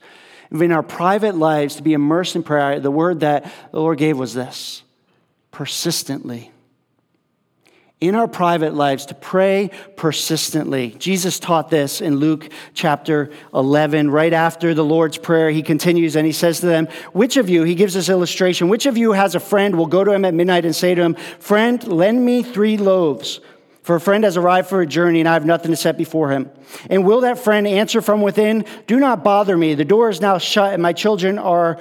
In 0.49 0.71
our 0.71 0.83
private 0.83 1.35
lives, 1.35 1.75
to 1.75 1.83
be 1.83 1.93
immersed 1.93 2.35
in 2.35 2.41
prayer, 2.41 2.79
the 2.79 2.89
word 2.89 3.19
that 3.19 3.43
the 3.71 3.79
Lord 3.79 3.99
gave 3.99 4.17
was 4.17 4.33
this 4.33 4.81
persistently 5.51 6.51
in 8.01 8.15
our 8.15 8.27
private 8.27 8.73
lives 8.73 9.05
to 9.05 9.13
pray 9.13 9.69
persistently. 9.95 10.89
Jesus 10.97 11.39
taught 11.39 11.69
this 11.69 12.01
in 12.01 12.15
Luke 12.15 12.49
chapter 12.73 13.29
11. 13.53 14.09
Right 14.09 14.33
after 14.33 14.73
the 14.73 14.83
Lord's 14.83 15.19
Prayer, 15.19 15.51
he 15.51 15.61
continues 15.61 16.15
and 16.15 16.25
he 16.25 16.31
says 16.31 16.59
to 16.61 16.65
them, 16.65 16.87
Which 17.13 17.37
of 17.37 17.47
you, 17.47 17.63
he 17.63 17.75
gives 17.75 17.93
this 17.93 18.09
illustration, 18.09 18.69
which 18.69 18.87
of 18.87 18.97
you 18.97 19.11
has 19.11 19.35
a 19.35 19.39
friend, 19.39 19.77
will 19.77 19.85
go 19.85 20.03
to 20.03 20.11
him 20.11 20.25
at 20.25 20.33
midnight 20.33 20.65
and 20.65 20.75
say 20.75 20.95
to 20.95 21.01
him, 21.01 21.13
Friend, 21.13 21.87
lend 21.87 22.25
me 22.25 22.41
three 22.41 22.75
loaves. 22.75 23.39
For 23.83 23.95
a 23.95 24.01
friend 24.01 24.23
has 24.23 24.35
arrived 24.35 24.67
for 24.67 24.81
a 24.81 24.87
journey 24.87 25.19
and 25.19 25.29
I 25.29 25.33
have 25.33 25.45
nothing 25.45 25.71
to 25.71 25.77
set 25.77 25.95
before 25.97 26.31
him. 26.31 26.49
And 26.89 27.05
will 27.05 27.21
that 27.21 27.39
friend 27.39 27.67
answer 27.67 28.01
from 28.01 28.21
within, 28.21 28.65
Do 28.87 28.99
not 28.99 29.23
bother 29.23 29.55
me. 29.55 29.75
The 29.75 29.85
door 29.85 30.09
is 30.09 30.21
now 30.21 30.39
shut 30.39 30.73
and 30.73 30.81
my 30.81 30.93
children 30.93 31.37
are 31.37 31.79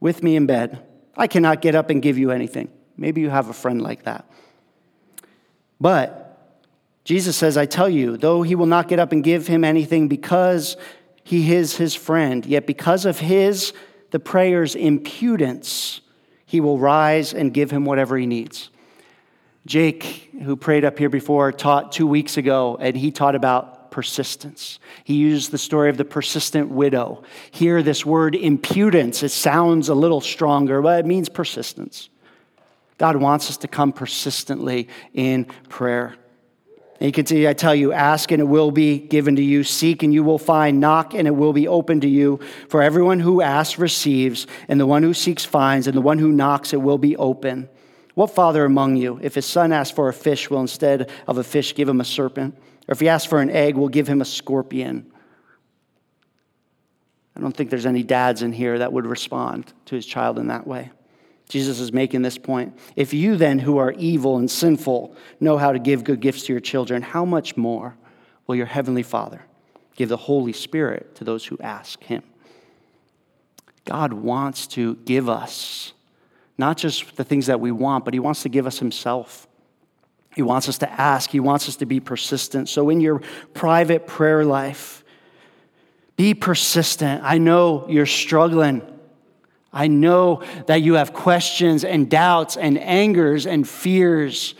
with 0.00 0.22
me 0.22 0.36
in 0.36 0.46
bed. 0.46 0.82
I 1.16 1.26
cannot 1.26 1.62
get 1.62 1.74
up 1.74 1.88
and 1.88 2.02
give 2.02 2.18
you 2.18 2.30
anything. 2.30 2.70
Maybe 2.96 3.20
you 3.20 3.30
have 3.30 3.48
a 3.48 3.52
friend 3.52 3.80
like 3.80 4.04
that. 4.04 4.27
But 5.80 6.24
Jesus 7.04 7.36
says, 7.36 7.56
I 7.56 7.66
tell 7.66 7.88
you, 7.88 8.16
though 8.16 8.42
he 8.42 8.54
will 8.54 8.66
not 8.66 8.88
get 8.88 8.98
up 8.98 9.12
and 9.12 9.24
give 9.24 9.46
him 9.46 9.64
anything 9.64 10.08
because 10.08 10.76
he 11.24 11.54
is 11.54 11.76
his 11.76 11.94
friend, 11.94 12.44
yet 12.44 12.66
because 12.66 13.04
of 13.04 13.18
his, 13.20 13.72
the 14.10 14.18
prayer's 14.18 14.74
impudence, 14.74 16.00
he 16.44 16.60
will 16.60 16.78
rise 16.78 17.34
and 17.34 17.52
give 17.52 17.70
him 17.70 17.84
whatever 17.84 18.16
he 18.16 18.26
needs. 18.26 18.70
Jake, 19.66 20.30
who 20.42 20.56
prayed 20.56 20.84
up 20.84 20.98
here 20.98 21.10
before, 21.10 21.52
taught 21.52 21.92
two 21.92 22.06
weeks 22.06 22.38
ago, 22.38 22.78
and 22.80 22.96
he 22.96 23.10
taught 23.10 23.34
about 23.34 23.90
persistence. 23.90 24.78
He 25.04 25.14
used 25.14 25.50
the 25.50 25.58
story 25.58 25.90
of 25.90 25.96
the 25.96 26.04
persistent 26.04 26.70
widow. 26.70 27.22
Here, 27.50 27.82
this 27.82 28.06
word 28.06 28.34
impudence, 28.34 29.22
it 29.22 29.30
sounds 29.30 29.88
a 29.88 29.94
little 29.94 30.20
stronger, 30.20 30.80
but 30.80 31.00
it 31.00 31.06
means 31.06 31.28
persistence. 31.28 32.08
God 32.98 33.16
wants 33.16 33.48
us 33.48 33.56
to 33.58 33.68
come 33.68 33.92
persistently 33.92 34.88
in 35.14 35.46
prayer. 35.68 36.16
And 37.00 37.06
you 37.06 37.12
can 37.12 37.26
see, 37.26 37.46
I 37.46 37.52
tell 37.52 37.76
you, 37.76 37.92
ask 37.92 38.32
and 38.32 38.40
it 38.40 38.46
will 38.46 38.72
be 38.72 38.98
given 38.98 39.36
to 39.36 39.42
you, 39.42 39.62
seek 39.62 40.02
and 40.02 40.12
you 40.12 40.24
will 40.24 40.38
find, 40.38 40.80
knock 40.80 41.14
and 41.14 41.28
it 41.28 41.36
will 41.36 41.52
be 41.52 41.68
open 41.68 42.00
to 42.00 42.08
you. 42.08 42.40
For 42.68 42.82
everyone 42.82 43.20
who 43.20 43.40
asks 43.40 43.78
receives, 43.78 44.48
and 44.66 44.80
the 44.80 44.86
one 44.86 45.04
who 45.04 45.14
seeks 45.14 45.44
finds, 45.44 45.86
and 45.86 45.96
the 45.96 46.02
one 46.02 46.18
who 46.18 46.32
knocks 46.32 46.72
it 46.72 46.82
will 46.82 46.98
be 46.98 47.16
open. 47.16 47.68
What 48.14 48.34
father 48.34 48.64
among 48.64 48.96
you, 48.96 49.20
if 49.22 49.36
his 49.36 49.46
son 49.46 49.72
asks 49.72 49.94
for 49.94 50.08
a 50.08 50.12
fish, 50.12 50.50
will 50.50 50.60
instead 50.60 51.08
of 51.28 51.38
a 51.38 51.44
fish 51.44 51.76
give 51.76 51.88
him 51.88 52.00
a 52.00 52.04
serpent? 52.04 52.56
Or 52.88 52.92
if 52.92 52.98
he 52.98 53.08
asks 53.08 53.28
for 53.28 53.40
an 53.40 53.50
egg, 53.50 53.76
will 53.76 53.88
give 53.88 54.08
him 54.08 54.20
a 54.20 54.24
scorpion? 54.24 55.12
I 57.36 57.40
don't 57.40 57.56
think 57.56 57.70
there's 57.70 57.86
any 57.86 58.02
dads 58.02 58.42
in 58.42 58.50
here 58.50 58.80
that 58.80 58.92
would 58.92 59.06
respond 59.06 59.72
to 59.84 59.94
his 59.94 60.04
child 60.04 60.40
in 60.40 60.48
that 60.48 60.66
way. 60.66 60.90
Jesus 61.48 61.80
is 61.80 61.92
making 61.92 62.22
this 62.22 62.36
point. 62.36 62.78
If 62.94 63.14
you 63.14 63.36
then, 63.36 63.58
who 63.58 63.78
are 63.78 63.92
evil 63.92 64.36
and 64.36 64.50
sinful, 64.50 65.16
know 65.40 65.56
how 65.56 65.72
to 65.72 65.78
give 65.78 66.04
good 66.04 66.20
gifts 66.20 66.44
to 66.44 66.52
your 66.52 66.60
children, 66.60 67.02
how 67.02 67.24
much 67.24 67.56
more 67.56 67.96
will 68.46 68.56
your 68.56 68.66
heavenly 68.66 69.02
Father 69.02 69.42
give 69.96 70.08
the 70.10 70.16
Holy 70.16 70.52
Spirit 70.52 71.14
to 71.16 71.24
those 71.24 71.46
who 71.46 71.58
ask 71.60 72.02
him? 72.04 72.22
God 73.84 74.12
wants 74.12 74.66
to 74.68 74.96
give 74.96 75.28
us 75.28 75.94
not 76.58 76.76
just 76.76 77.16
the 77.16 77.24
things 77.24 77.46
that 77.46 77.60
we 77.60 77.70
want, 77.70 78.04
but 78.04 78.12
he 78.12 78.20
wants 78.20 78.42
to 78.42 78.48
give 78.48 78.66
us 78.66 78.78
himself. 78.78 79.46
He 80.34 80.42
wants 80.42 80.68
us 80.68 80.78
to 80.78 81.00
ask, 81.00 81.30
he 81.30 81.40
wants 81.40 81.68
us 81.68 81.76
to 81.76 81.86
be 81.86 82.00
persistent. 82.00 82.68
So, 82.68 82.90
in 82.90 83.00
your 83.00 83.22
private 83.54 84.06
prayer 84.06 84.44
life, 84.44 85.04
be 86.16 86.34
persistent. 86.34 87.22
I 87.24 87.38
know 87.38 87.86
you're 87.88 88.06
struggling. 88.06 88.82
I 89.72 89.88
know 89.88 90.42
that 90.66 90.82
you 90.82 90.94
have 90.94 91.12
questions 91.12 91.84
and 91.84 92.08
doubts 92.08 92.56
and 92.56 92.78
angers 92.78 93.46
and 93.46 93.68
fears. 93.68 94.54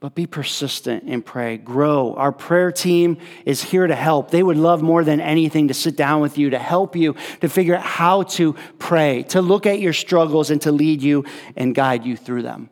But 0.00 0.14
be 0.14 0.26
persistent 0.26 1.04
and 1.04 1.24
pray. 1.24 1.58
Grow. 1.58 2.14
Our 2.14 2.30
prayer 2.32 2.70
team 2.70 3.18
is 3.44 3.62
here 3.62 3.86
to 3.86 3.94
help. 3.94 4.30
They 4.30 4.42
would 4.42 4.56
love 4.56 4.80
more 4.80 5.02
than 5.02 5.20
anything 5.20 5.68
to 5.68 5.74
sit 5.74 5.96
down 5.96 6.20
with 6.20 6.38
you, 6.38 6.50
to 6.50 6.58
help 6.58 6.94
you, 6.94 7.16
to 7.40 7.48
figure 7.48 7.74
out 7.74 7.82
how 7.82 8.22
to 8.22 8.54
pray, 8.78 9.24
to 9.24 9.42
look 9.42 9.66
at 9.66 9.80
your 9.80 9.92
struggles 9.92 10.50
and 10.50 10.62
to 10.62 10.72
lead 10.72 11.02
you 11.02 11.24
and 11.56 11.74
guide 11.74 12.06
you 12.06 12.16
through 12.16 12.42
them. 12.42 12.70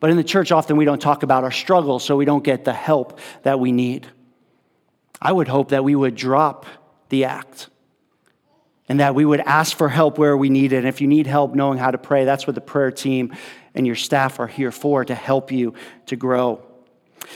But 0.00 0.10
in 0.10 0.16
the 0.16 0.24
church, 0.24 0.50
often 0.50 0.76
we 0.76 0.84
don't 0.84 1.00
talk 1.00 1.22
about 1.22 1.44
our 1.44 1.52
struggles, 1.52 2.04
so 2.04 2.16
we 2.16 2.24
don't 2.24 2.44
get 2.44 2.64
the 2.64 2.72
help 2.72 3.20
that 3.44 3.60
we 3.60 3.72
need. 3.72 4.06
I 5.22 5.32
would 5.32 5.48
hope 5.48 5.70
that 5.70 5.84
we 5.84 5.94
would 5.94 6.16
drop 6.16 6.66
the 7.08 7.24
act 7.24 7.68
and 8.88 9.00
that 9.00 9.14
we 9.14 9.24
would 9.24 9.40
ask 9.40 9.76
for 9.76 9.88
help 9.88 10.18
where 10.18 10.36
we 10.36 10.50
need 10.50 10.72
it. 10.72 10.78
And 10.78 10.88
if 10.88 11.00
you 11.00 11.06
need 11.06 11.26
help 11.26 11.54
knowing 11.54 11.78
how 11.78 11.90
to 11.90 11.98
pray, 11.98 12.24
that's 12.24 12.46
what 12.46 12.54
the 12.54 12.60
prayer 12.60 12.90
team 12.90 13.34
and 13.74 13.86
your 13.86 13.96
staff 13.96 14.38
are 14.38 14.46
here 14.46 14.70
for 14.70 15.04
to 15.04 15.14
help 15.14 15.50
you 15.50 15.74
to 16.06 16.16
grow. 16.16 16.62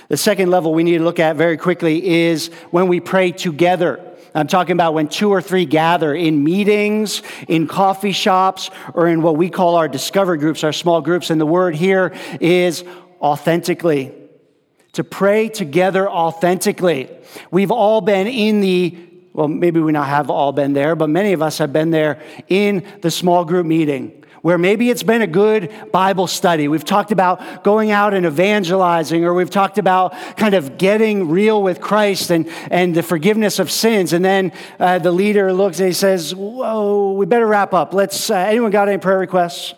The 0.08 0.16
second 0.16 0.50
level 0.50 0.74
we 0.74 0.82
need 0.82 0.98
to 0.98 1.04
look 1.04 1.18
at 1.18 1.36
very 1.36 1.56
quickly 1.56 2.06
is 2.06 2.48
when 2.70 2.88
we 2.88 3.00
pray 3.00 3.32
together. 3.32 4.04
I'm 4.34 4.46
talking 4.46 4.72
about 4.72 4.92
when 4.92 5.08
two 5.08 5.30
or 5.30 5.40
three 5.40 5.64
gather 5.64 6.14
in 6.14 6.44
meetings, 6.44 7.22
in 7.48 7.66
coffee 7.66 8.12
shops, 8.12 8.70
or 8.92 9.08
in 9.08 9.22
what 9.22 9.36
we 9.36 9.48
call 9.48 9.76
our 9.76 9.88
discover 9.88 10.36
groups, 10.36 10.62
our 10.64 10.72
small 10.72 11.00
groups. 11.00 11.30
And 11.30 11.40
the 11.40 11.46
word 11.46 11.74
here 11.74 12.14
is 12.40 12.84
authentically. 13.20 14.14
To 14.92 15.04
pray 15.04 15.48
together 15.48 16.08
authentically. 16.08 17.08
We've 17.50 17.70
all 17.70 18.00
been 18.00 18.26
in 18.26 18.60
the 18.60 19.07
well, 19.38 19.46
maybe 19.46 19.78
we 19.78 19.92
not 19.92 20.08
have 20.08 20.30
all 20.30 20.50
been 20.50 20.72
there, 20.72 20.96
but 20.96 21.08
many 21.08 21.32
of 21.32 21.42
us 21.42 21.58
have 21.58 21.72
been 21.72 21.92
there 21.92 22.20
in 22.48 22.84
the 23.02 23.10
small 23.10 23.44
group 23.44 23.66
meeting 23.66 24.24
where 24.42 24.58
maybe 24.58 24.90
it's 24.90 25.04
been 25.04 25.22
a 25.22 25.28
good 25.28 25.72
Bible 25.92 26.26
study. 26.26 26.66
We've 26.66 26.84
talked 26.84 27.12
about 27.12 27.62
going 27.62 27.92
out 27.92 28.14
and 28.14 28.26
evangelizing, 28.26 29.24
or 29.24 29.34
we've 29.34 29.48
talked 29.48 29.78
about 29.78 30.12
kind 30.36 30.54
of 30.54 30.76
getting 30.76 31.28
real 31.28 31.62
with 31.62 31.80
Christ 31.80 32.32
and, 32.32 32.48
and 32.68 32.96
the 32.96 33.02
forgiveness 33.04 33.60
of 33.60 33.70
sins. 33.70 34.12
And 34.12 34.24
then 34.24 34.52
uh, 34.80 34.98
the 34.98 35.12
leader 35.12 35.52
looks 35.52 35.78
and 35.78 35.86
he 35.86 35.92
says, 35.92 36.34
Whoa, 36.34 37.12
we 37.12 37.24
better 37.24 37.46
wrap 37.46 37.72
up. 37.72 37.94
Let's, 37.94 38.30
uh, 38.30 38.34
anyone 38.34 38.72
got 38.72 38.88
any 38.88 38.98
prayer 38.98 39.20
requests? 39.20 39.74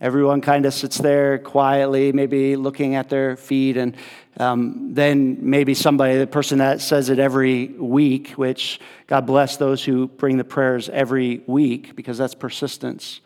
Everyone 0.00 0.40
kind 0.40 0.66
of 0.66 0.74
sits 0.74 0.98
there 0.98 1.38
quietly, 1.38 2.10
maybe 2.12 2.56
looking 2.56 2.96
at 2.96 3.08
their 3.08 3.36
feet, 3.36 3.76
and 3.76 3.96
um, 4.38 4.92
then 4.92 5.38
maybe 5.40 5.72
somebody, 5.72 6.18
the 6.18 6.26
person 6.26 6.58
that 6.58 6.80
says 6.80 7.10
it 7.10 7.20
every 7.20 7.68
week, 7.68 8.30
which 8.30 8.80
God 9.06 9.24
bless 9.24 9.56
those 9.56 9.84
who 9.84 10.08
bring 10.08 10.36
the 10.36 10.44
prayers 10.44 10.88
every 10.88 11.42
week 11.46 11.94
because 11.94 12.18
that's 12.18 12.34
persistence. 12.34 13.20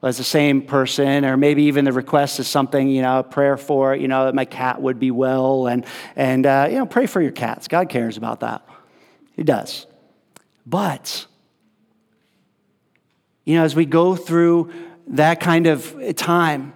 As 0.00 0.16
the 0.16 0.22
same 0.22 0.62
person, 0.62 1.24
or 1.24 1.36
maybe 1.36 1.64
even 1.64 1.84
the 1.84 1.92
request 1.92 2.38
is 2.38 2.46
something, 2.46 2.88
you 2.88 3.02
know, 3.02 3.18
a 3.18 3.24
prayer 3.24 3.56
for, 3.56 3.96
you 3.96 4.06
know, 4.06 4.26
that 4.26 4.34
my 4.36 4.44
cat 4.44 4.80
would 4.80 5.00
be 5.00 5.10
well, 5.10 5.66
and, 5.66 5.84
and 6.14 6.46
uh, 6.46 6.68
you 6.70 6.78
know, 6.78 6.86
pray 6.86 7.06
for 7.06 7.20
your 7.20 7.32
cats. 7.32 7.66
God 7.66 7.88
cares 7.88 8.16
about 8.16 8.38
that. 8.40 8.64
He 9.34 9.42
does. 9.42 9.88
But, 10.64 11.26
you 13.44 13.56
know, 13.56 13.64
as 13.64 13.74
we 13.74 13.86
go 13.86 14.14
through 14.14 14.72
that 15.08 15.40
kind 15.40 15.66
of 15.66 15.96
time. 16.16 16.72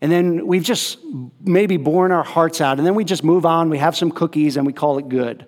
And 0.00 0.12
then 0.12 0.46
we've 0.46 0.62
just 0.62 0.98
maybe 1.40 1.76
borne 1.76 2.12
our 2.12 2.22
hearts 2.22 2.60
out, 2.60 2.78
and 2.78 2.86
then 2.86 2.94
we 2.94 3.04
just 3.04 3.24
move 3.24 3.46
on, 3.46 3.70
we 3.70 3.78
have 3.78 3.96
some 3.96 4.10
cookies, 4.10 4.56
and 4.56 4.66
we 4.66 4.72
call 4.72 4.98
it 4.98 5.08
good. 5.08 5.46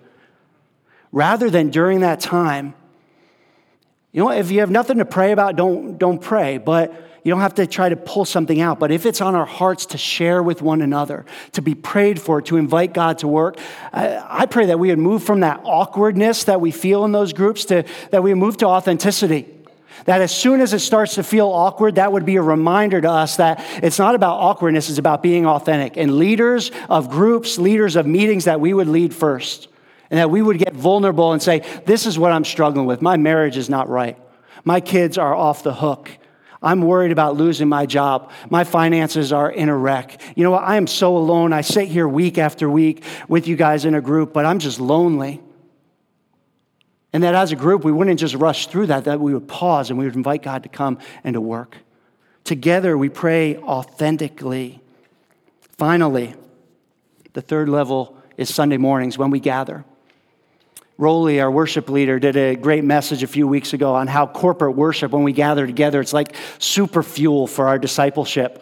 Rather 1.11 1.49
than 1.49 1.69
during 1.69 2.01
that 2.01 2.19
time, 2.19 2.73
you 4.11 4.23
know, 4.23 4.31
if 4.31 4.49
you 4.51 4.61
have 4.61 4.71
nothing 4.71 4.97
to 4.97 5.05
pray 5.05 5.31
about, 5.31 5.55
don't, 5.55 5.97
don't 5.97 6.19
pray, 6.19 6.57
but 6.57 6.91
you 7.23 7.31
don't 7.31 7.41
have 7.41 7.55
to 7.55 7.67
try 7.67 7.89
to 7.89 7.95
pull 7.95 8.25
something 8.25 8.59
out. 8.59 8.79
But 8.79 8.91
if 8.91 9.05
it's 9.05 9.21
on 9.21 9.35
our 9.35 9.45
hearts 9.45 9.85
to 9.87 9.97
share 9.97 10.41
with 10.41 10.61
one 10.61 10.81
another, 10.81 11.25
to 11.51 11.61
be 11.61 11.75
prayed 11.75 12.19
for, 12.19 12.41
to 12.43 12.57
invite 12.57 12.93
God 12.93 13.19
to 13.19 13.27
work, 13.27 13.57
I, 13.93 14.41
I 14.41 14.45
pray 14.47 14.67
that 14.67 14.79
we 14.79 14.89
would 14.89 14.99
move 14.99 15.23
from 15.23 15.41
that 15.41 15.61
awkwardness 15.63 16.45
that 16.45 16.59
we 16.59 16.71
feel 16.71 17.05
in 17.05 17.11
those 17.11 17.33
groups 17.33 17.65
to 17.65 17.85
that 18.09 18.23
we 18.23 18.33
move 18.33 18.57
to 18.57 18.65
authenticity 18.65 19.58
that 20.05 20.21
as 20.21 20.35
soon 20.35 20.61
as 20.61 20.73
it 20.73 20.79
starts 20.79 21.15
to 21.15 21.23
feel 21.23 21.47
awkward, 21.47 21.95
that 21.95 22.11
would 22.11 22.25
be 22.25 22.35
a 22.37 22.41
reminder 22.41 23.01
to 23.01 23.09
us 23.09 23.37
that 23.37 23.63
it's 23.83 23.99
not 23.99 24.15
about 24.15 24.39
awkwardness, 24.39 24.89
it's 24.89 24.99
about 24.99 25.23
being 25.23 25.45
authentic. 25.45 25.97
And 25.97 26.17
leaders 26.17 26.71
of 26.89 27.09
groups, 27.09 27.57
leaders 27.57 27.95
of 27.95 28.05
meetings, 28.05 28.45
that 28.45 28.59
we 28.59 28.73
would 28.73 28.87
lead 28.87 29.13
first. 29.13 29.67
And 30.11 30.17
that 30.17 30.31
we 30.31 30.41
would 30.41 30.57
get 30.57 30.73
vulnerable 30.73 31.33
and 31.33 31.41
say, 31.41 31.59
This 31.85 32.07
is 32.07 32.17
what 32.17 32.31
I'm 32.31 32.45
struggling 32.45 32.87
with. 32.87 33.01
My 33.01 33.17
marriage 33.17 33.57
is 33.57 33.69
not 33.69 33.89
right. 33.89 34.17
My 34.63 34.81
kids 34.81 35.17
are 35.17 35.35
off 35.35 35.61
the 35.61 35.73
hook. 35.73 36.09
I'm 36.61 36.81
worried 36.81 37.11
about 37.11 37.37
losing 37.37 37.69
my 37.69 37.85
job. 37.85 38.31
My 38.49 38.63
finances 38.63 39.31
are 39.31 39.49
in 39.49 39.69
a 39.69 39.77
wreck. 39.77 40.21
You 40.35 40.43
know 40.43 40.51
what? 40.51 40.63
I 40.63 40.75
am 40.75 40.87
so 40.87 41.15
alone. 41.15 41.53
I 41.53 41.61
sit 41.61 41.87
here 41.87 42.07
week 42.07 42.37
after 42.37 42.69
week 42.69 43.03
with 43.29 43.47
you 43.47 43.55
guys 43.55 43.85
in 43.85 43.95
a 43.95 44.01
group, 44.01 44.33
but 44.33 44.45
I'm 44.45 44.59
just 44.59 44.79
lonely. 44.79 45.41
And 47.11 47.23
that 47.23 47.33
as 47.33 47.51
a 47.51 47.55
group, 47.55 47.83
we 47.83 47.91
wouldn't 47.91 48.19
just 48.19 48.35
rush 48.35 48.67
through 48.67 48.87
that, 48.87 49.05
that 49.05 49.19
we 49.19 49.33
would 49.33 49.47
pause 49.47 49.89
and 49.89 49.97
we 49.97 50.05
would 50.05 50.15
invite 50.15 50.43
God 50.43 50.63
to 50.63 50.69
come 50.69 50.99
and 51.23 51.33
to 51.33 51.41
work. 51.41 51.77
Together, 52.43 52.97
we 52.97 53.09
pray 53.09 53.57
authentically. 53.57 54.79
Finally, 55.77 56.35
the 57.33 57.41
third 57.41 57.69
level 57.69 58.15
is 58.37 58.53
Sunday 58.53 58.77
mornings 58.77 59.17
when 59.17 59.31
we 59.31 59.39
gather. 59.39 59.85
Rolly, 60.97 61.39
our 61.39 61.49
worship 61.49 61.89
leader, 61.89 62.19
did 62.19 62.35
a 62.35 62.55
great 62.55 62.83
message 62.83 63.23
a 63.23 63.27
few 63.27 63.47
weeks 63.47 63.73
ago 63.73 63.95
on 63.95 64.07
how 64.07 64.27
corporate 64.27 64.75
worship, 64.75 65.11
when 65.11 65.23
we 65.23 65.31
gather 65.31 65.65
together, 65.65 66.01
it's 66.01 66.11
like 66.11 66.35
super 66.57 67.01
fuel 67.01 67.47
for 67.47 67.67
our 67.67 67.79
discipleship. 67.79 68.61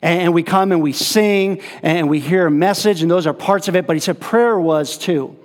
And 0.00 0.32
we 0.32 0.44
come 0.44 0.70
and 0.70 0.80
we 0.80 0.92
sing 0.92 1.60
and 1.82 2.08
we 2.08 2.20
hear 2.20 2.46
a 2.46 2.50
message, 2.50 3.02
and 3.02 3.10
those 3.10 3.26
are 3.26 3.32
parts 3.34 3.66
of 3.66 3.74
it, 3.74 3.86
but 3.88 3.96
he 3.96 4.00
said 4.00 4.20
prayer 4.20 4.58
was 4.58 4.96
too. 4.96 5.36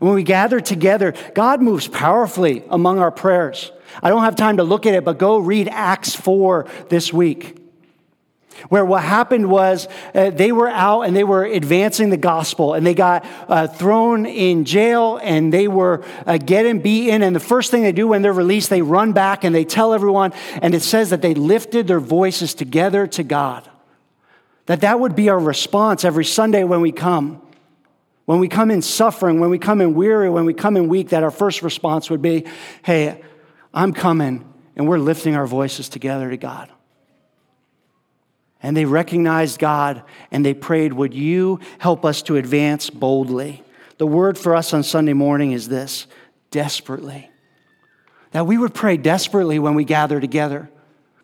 And 0.00 0.08
when 0.08 0.14
we 0.14 0.22
gather 0.22 0.60
together, 0.60 1.14
God 1.34 1.62
moves 1.62 1.88
powerfully 1.88 2.64
among 2.68 2.98
our 2.98 3.10
prayers. 3.10 3.72
I 4.02 4.10
don't 4.10 4.24
have 4.24 4.36
time 4.36 4.56
to 4.56 4.64
look 4.64 4.86
at 4.86 4.94
it, 4.94 5.04
but 5.04 5.18
go 5.18 5.38
read 5.38 5.68
Acts 5.68 6.14
4 6.14 6.66
this 6.88 7.12
week. 7.12 7.58
Where 8.68 8.84
what 8.84 9.02
happened 9.02 9.50
was 9.50 9.88
uh, 10.14 10.30
they 10.30 10.52
were 10.52 10.68
out 10.68 11.02
and 11.02 11.14
they 11.14 11.24
were 11.24 11.44
advancing 11.44 12.10
the 12.10 12.16
gospel 12.16 12.74
and 12.74 12.86
they 12.86 12.94
got 12.94 13.26
uh, 13.48 13.66
thrown 13.66 14.26
in 14.26 14.64
jail 14.64 15.18
and 15.22 15.52
they 15.52 15.68
were 15.68 16.04
uh, 16.24 16.38
getting 16.38 16.80
beaten. 16.80 17.22
And 17.22 17.34
the 17.34 17.40
first 17.40 17.70
thing 17.70 17.82
they 17.82 17.92
do 17.92 18.08
when 18.08 18.22
they're 18.22 18.32
released, 18.32 18.70
they 18.70 18.82
run 18.82 19.12
back 19.12 19.44
and 19.44 19.54
they 19.54 19.64
tell 19.64 19.92
everyone. 19.92 20.32
And 20.62 20.74
it 20.74 20.82
says 20.82 21.10
that 21.10 21.20
they 21.20 21.34
lifted 21.34 21.86
their 21.86 22.00
voices 22.00 22.54
together 22.54 23.06
to 23.08 23.22
God. 23.22 23.68
That 24.66 24.80
that 24.80 24.98
would 24.98 25.14
be 25.14 25.28
our 25.28 25.38
response 25.38 26.04
every 26.04 26.24
Sunday 26.24 26.64
when 26.64 26.80
we 26.80 26.92
come. 26.92 27.42
When 28.26 28.38
we 28.38 28.48
come 28.48 28.70
in 28.70 28.80
suffering, 28.80 29.40
when 29.40 29.50
we 29.50 29.58
come 29.58 29.80
in 29.80 29.94
weary, 29.94 30.30
when 30.30 30.44
we 30.44 30.54
come 30.54 30.76
in 30.76 30.88
weak, 30.88 31.10
that 31.10 31.22
our 31.22 31.30
first 31.30 31.62
response 31.62 32.08
would 32.08 32.22
be, 32.22 32.46
hey, 32.82 33.22
I'm 33.72 33.92
coming, 33.92 34.50
and 34.76 34.88
we're 34.88 34.98
lifting 34.98 35.36
our 35.36 35.46
voices 35.46 35.88
together 35.88 36.30
to 36.30 36.36
God. 36.36 36.70
And 38.62 38.74
they 38.74 38.86
recognized 38.86 39.58
God 39.58 40.04
and 40.30 40.42
they 40.44 40.54
prayed, 40.54 40.94
Would 40.94 41.12
you 41.12 41.60
help 41.78 42.02
us 42.02 42.22
to 42.22 42.36
advance 42.36 42.88
boldly? 42.88 43.62
The 43.98 44.06
word 44.06 44.38
for 44.38 44.56
us 44.56 44.72
on 44.72 44.82
Sunday 44.82 45.12
morning 45.12 45.52
is 45.52 45.68
this 45.68 46.06
desperately. 46.50 47.30
That 48.30 48.46
we 48.46 48.56
would 48.56 48.72
pray 48.72 48.96
desperately 48.96 49.58
when 49.58 49.74
we 49.74 49.84
gather 49.84 50.18
together. 50.18 50.70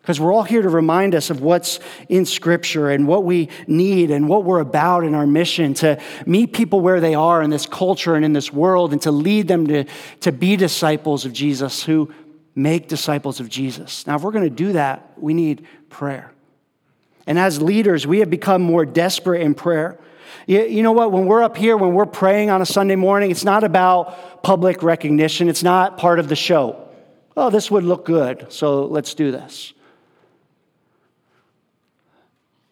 Because 0.01 0.19
we're 0.19 0.33
all 0.33 0.43
here 0.43 0.63
to 0.63 0.69
remind 0.69 1.13
us 1.13 1.29
of 1.29 1.41
what's 1.41 1.79
in 2.09 2.25
Scripture 2.25 2.89
and 2.89 3.07
what 3.07 3.23
we 3.23 3.49
need 3.67 4.09
and 4.09 4.27
what 4.27 4.43
we're 4.43 4.59
about 4.59 5.03
in 5.03 5.13
our 5.13 5.27
mission 5.27 5.75
to 5.75 6.01
meet 6.25 6.53
people 6.53 6.81
where 6.81 6.99
they 6.99 7.13
are 7.13 7.43
in 7.43 7.51
this 7.51 7.67
culture 7.67 8.15
and 8.15 8.25
in 8.25 8.33
this 8.33 8.51
world 8.51 8.93
and 8.93 9.01
to 9.03 9.11
lead 9.11 9.47
them 9.47 9.67
to, 9.67 9.85
to 10.21 10.31
be 10.31 10.55
disciples 10.55 11.23
of 11.25 11.33
Jesus 11.33 11.83
who 11.83 12.11
make 12.55 12.87
disciples 12.87 13.39
of 13.39 13.47
Jesus. 13.47 14.07
Now, 14.07 14.15
if 14.15 14.23
we're 14.23 14.31
going 14.31 14.49
to 14.49 14.49
do 14.49 14.73
that, 14.73 15.13
we 15.17 15.35
need 15.35 15.67
prayer. 15.89 16.31
And 17.27 17.37
as 17.37 17.61
leaders, 17.61 18.07
we 18.07 18.19
have 18.19 18.29
become 18.29 18.63
more 18.63 18.85
desperate 18.85 19.41
in 19.41 19.53
prayer. 19.53 19.99
You, 20.47 20.63
you 20.63 20.83
know 20.83 20.93
what? 20.93 21.11
When 21.11 21.27
we're 21.27 21.43
up 21.43 21.55
here, 21.55 21.77
when 21.77 21.93
we're 21.93 22.07
praying 22.07 22.49
on 22.49 22.61
a 22.61 22.65
Sunday 22.65 22.95
morning, 22.95 23.29
it's 23.29 23.45
not 23.45 23.63
about 23.63 24.41
public 24.41 24.81
recognition, 24.81 25.47
it's 25.47 25.63
not 25.63 25.99
part 25.99 26.17
of 26.17 26.27
the 26.27 26.35
show. 26.35 26.87
Oh, 27.37 27.51
this 27.51 27.69
would 27.69 27.83
look 27.83 28.05
good, 28.05 28.51
so 28.51 28.85
let's 28.85 29.13
do 29.13 29.31
this. 29.31 29.73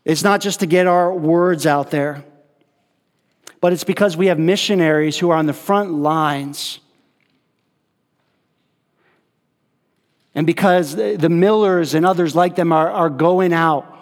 It's 0.06 0.24
not 0.24 0.42
just 0.42 0.62
to 0.62 0.66
get 0.66 0.88
our 0.88 1.14
words 1.14 1.66
out 1.66 1.92
there, 1.92 2.24
but 3.62 3.74
it's 3.74 3.84
because 3.84 4.16
we 4.16 4.28
have 4.28 4.40
missionaries 4.40 5.18
who 5.18 5.30
are 5.30 5.38
on 5.38 5.46
the 5.46 5.54
front 5.54 5.92
lines. 5.94 6.80
And 10.34 10.48
because 10.48 10.96
the 10.96 11.30
Millers 11.30 11.94
and 11.94 12.06
others 12.06 12.36
like 12.36 12.56
them 12.56 12.72
are, 12.72 12.90
are 12.90 13.10
going 13.10 13.52
out 13.52 13.99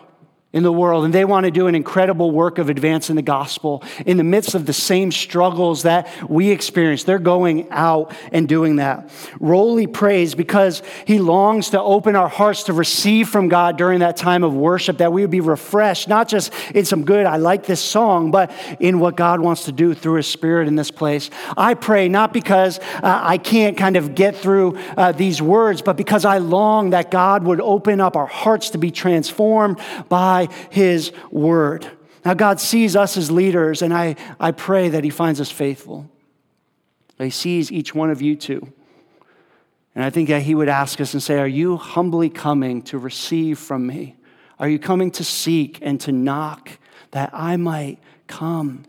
in 0.53 0.63
the 0.63 0.71
world, 0.71 1.03
and 1.03 1.13
they 1.13 1.25
want 1.25 1.43
to 1.43 1.51
do 1.51 1.67
an 1.67 1.75
incredible 1.75 2.31
work 2.31 2.57
of 2.57 2.69
advancing 2.69 3.17
the 3.17 3.21
gospel 3.21 3.83
in 4.05 4.15
the 4.15 4.23
midst 4.23 4.55
of 4.55 4.65
the 4.65 4.71
same 4.71 5.12
struggles 5.12 5.83
that 5.83 6.07
we 6.29 6.51
experience. 6.51 7.03
They're 7.03 7.19
going 7.19 7.69
out 7.69 8.13
and 8.31 8.47
doing 8.47 8.77
that. 8.77 9.12
Rowley 9.41 9.88
prays 9.88 10.36
because 10.36 10.81
he 11.05 11.19
longs 11.19 11.71
to 11.71 11.81
open 11.81 12.15
our 12.15 12.29
hearts 12.29 12.63
to 12.63 12.73
receive 12.73 13.27
from 13.27 13.49
God 13.49 13.77
during 13.77 13.99
that 13.99 14.15
time 14.15 14.45
of 14.45 14.55
worship, 14.55 14.99
that 14.99 15.12
we 15.12 15.21
would 15.21 15.31
be 15.31 15.41
refreshed, 15.41 16.07
not 16.07 16.29
just 16.29 16.53
in 16.73 16.86
some 16.86 17.03
good, 17.03 17.25
I 17.25 17.36
like 17.36 17.65
this 17.65 17.81
song, 17.81 18.31
but 18.31 18.49
in 18.79 18.99
what 18.99 19.17
God 19.17 19.41
wants 19.41 19.65
to 19.65 19.73
do 19.73 19.93
through 19.93 20.15
His 20.15 20.27
Spirit 20.27 20.69
in 20.69 20.77
this 20.77 20.91
place. 20.91 21.29
I 21.57 21.73
pray 21.73 22.07
not 22.07 22.31
because 22.31 22.79
uh, 22.79 23.19
I 23.21 23.38
can't 23.38 23.75
kind 23.75 23.97
of 23.97 24.15
get 24.15 24.38
through 24.38 24.77
uh, 24.95 25.12
these 25.12 25.41
words, 25.41 25.81
but 25.81 25.97
because 25.97 26.23
I 26.23 26.38
long 26.38 26.91
that 26.91 27.12
God 27.12 27.43
would 27.43 27.60
open 27.60 27.99
up 27.99 28.15
our 28.15 28.25
hearts 28.25 28.69
to 28.69 28.77
be 28.77 28.91
transformed 28.91 29.79
by 30.07 30.37
by 30.38 30.54
his 30.69 31.12
word. 31.32 31.89
Now, 32.23 32.34
God 32.34 32.60
sees 32.60 32.95
us 32.95 33.17
as 33.17 33.32
leaders, 33.32 33.82
and 33.82 33.93
I, 33.93 34.15
I 34.39 34.52
pray 34.52 34.89
that 34.89 35.04
he 35.04 35.10
finds 35.10 35.41
us 35.41 35.50
faithful. 35.50 36.10
He 37.17 37.30
sees 37.30 37.71
each 37.71 37.95
one 37.95 38.12
of 38.12 38.21
you 38.21 38.36
too. 38.36 38.71
And 39.95 40.04
I 40.06 40.12
think 40.12 40.30
that 40.30 40.43
he 40.43 40.54
would 40.54 40.69
ask 40.69 41.02
us 41.02 41.13
and 41.13 41.23
say, 41.23 41.39
Are 41.39 41.47
you 41.47 41.78
humbly 41.78 42.30
coming 42.30 42.84
to 42.84 43.00
receive 43.00 43.58
from 43.58 43.88
me? 43.88 44.15
Are 44.60 44.69
you 44.69 44.78
coming 44.78 45.10
to 45.12 45.23
seek 45.23 45.80
and 45.82 46.00
to 46.02 46.12
knock 46.12 46.69
that 47.12 47.32
I 47.34 47.58
might 47.58 47.97
come 48.28 48.84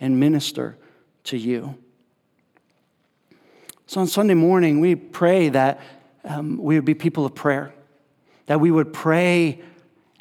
and 0.00 0.18
minister 0.18 0.76
to 1.24 1.36
you? 1.36 1.76
So 3.86 4.00
on 4.00 4.08
Sunday 4.08 4.34
morning, 4.34 4.80
we 4.80 4.96
pray 4.96 5.50
that 5.50 5.80
um, 6.24 6.58
we 6.58 6.74
would 6.74 6.84
be 6.84 6.94
people 6.94 7.24
of 7.24 7.34
prayer, 7.36 7.72
that 8.46 8.60
we 8.60 8.72
would 8.72 8.92
pray 8.92 9.60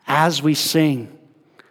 as 0.08 0.42
we 0.42 0.54
sing, 0.54 1.18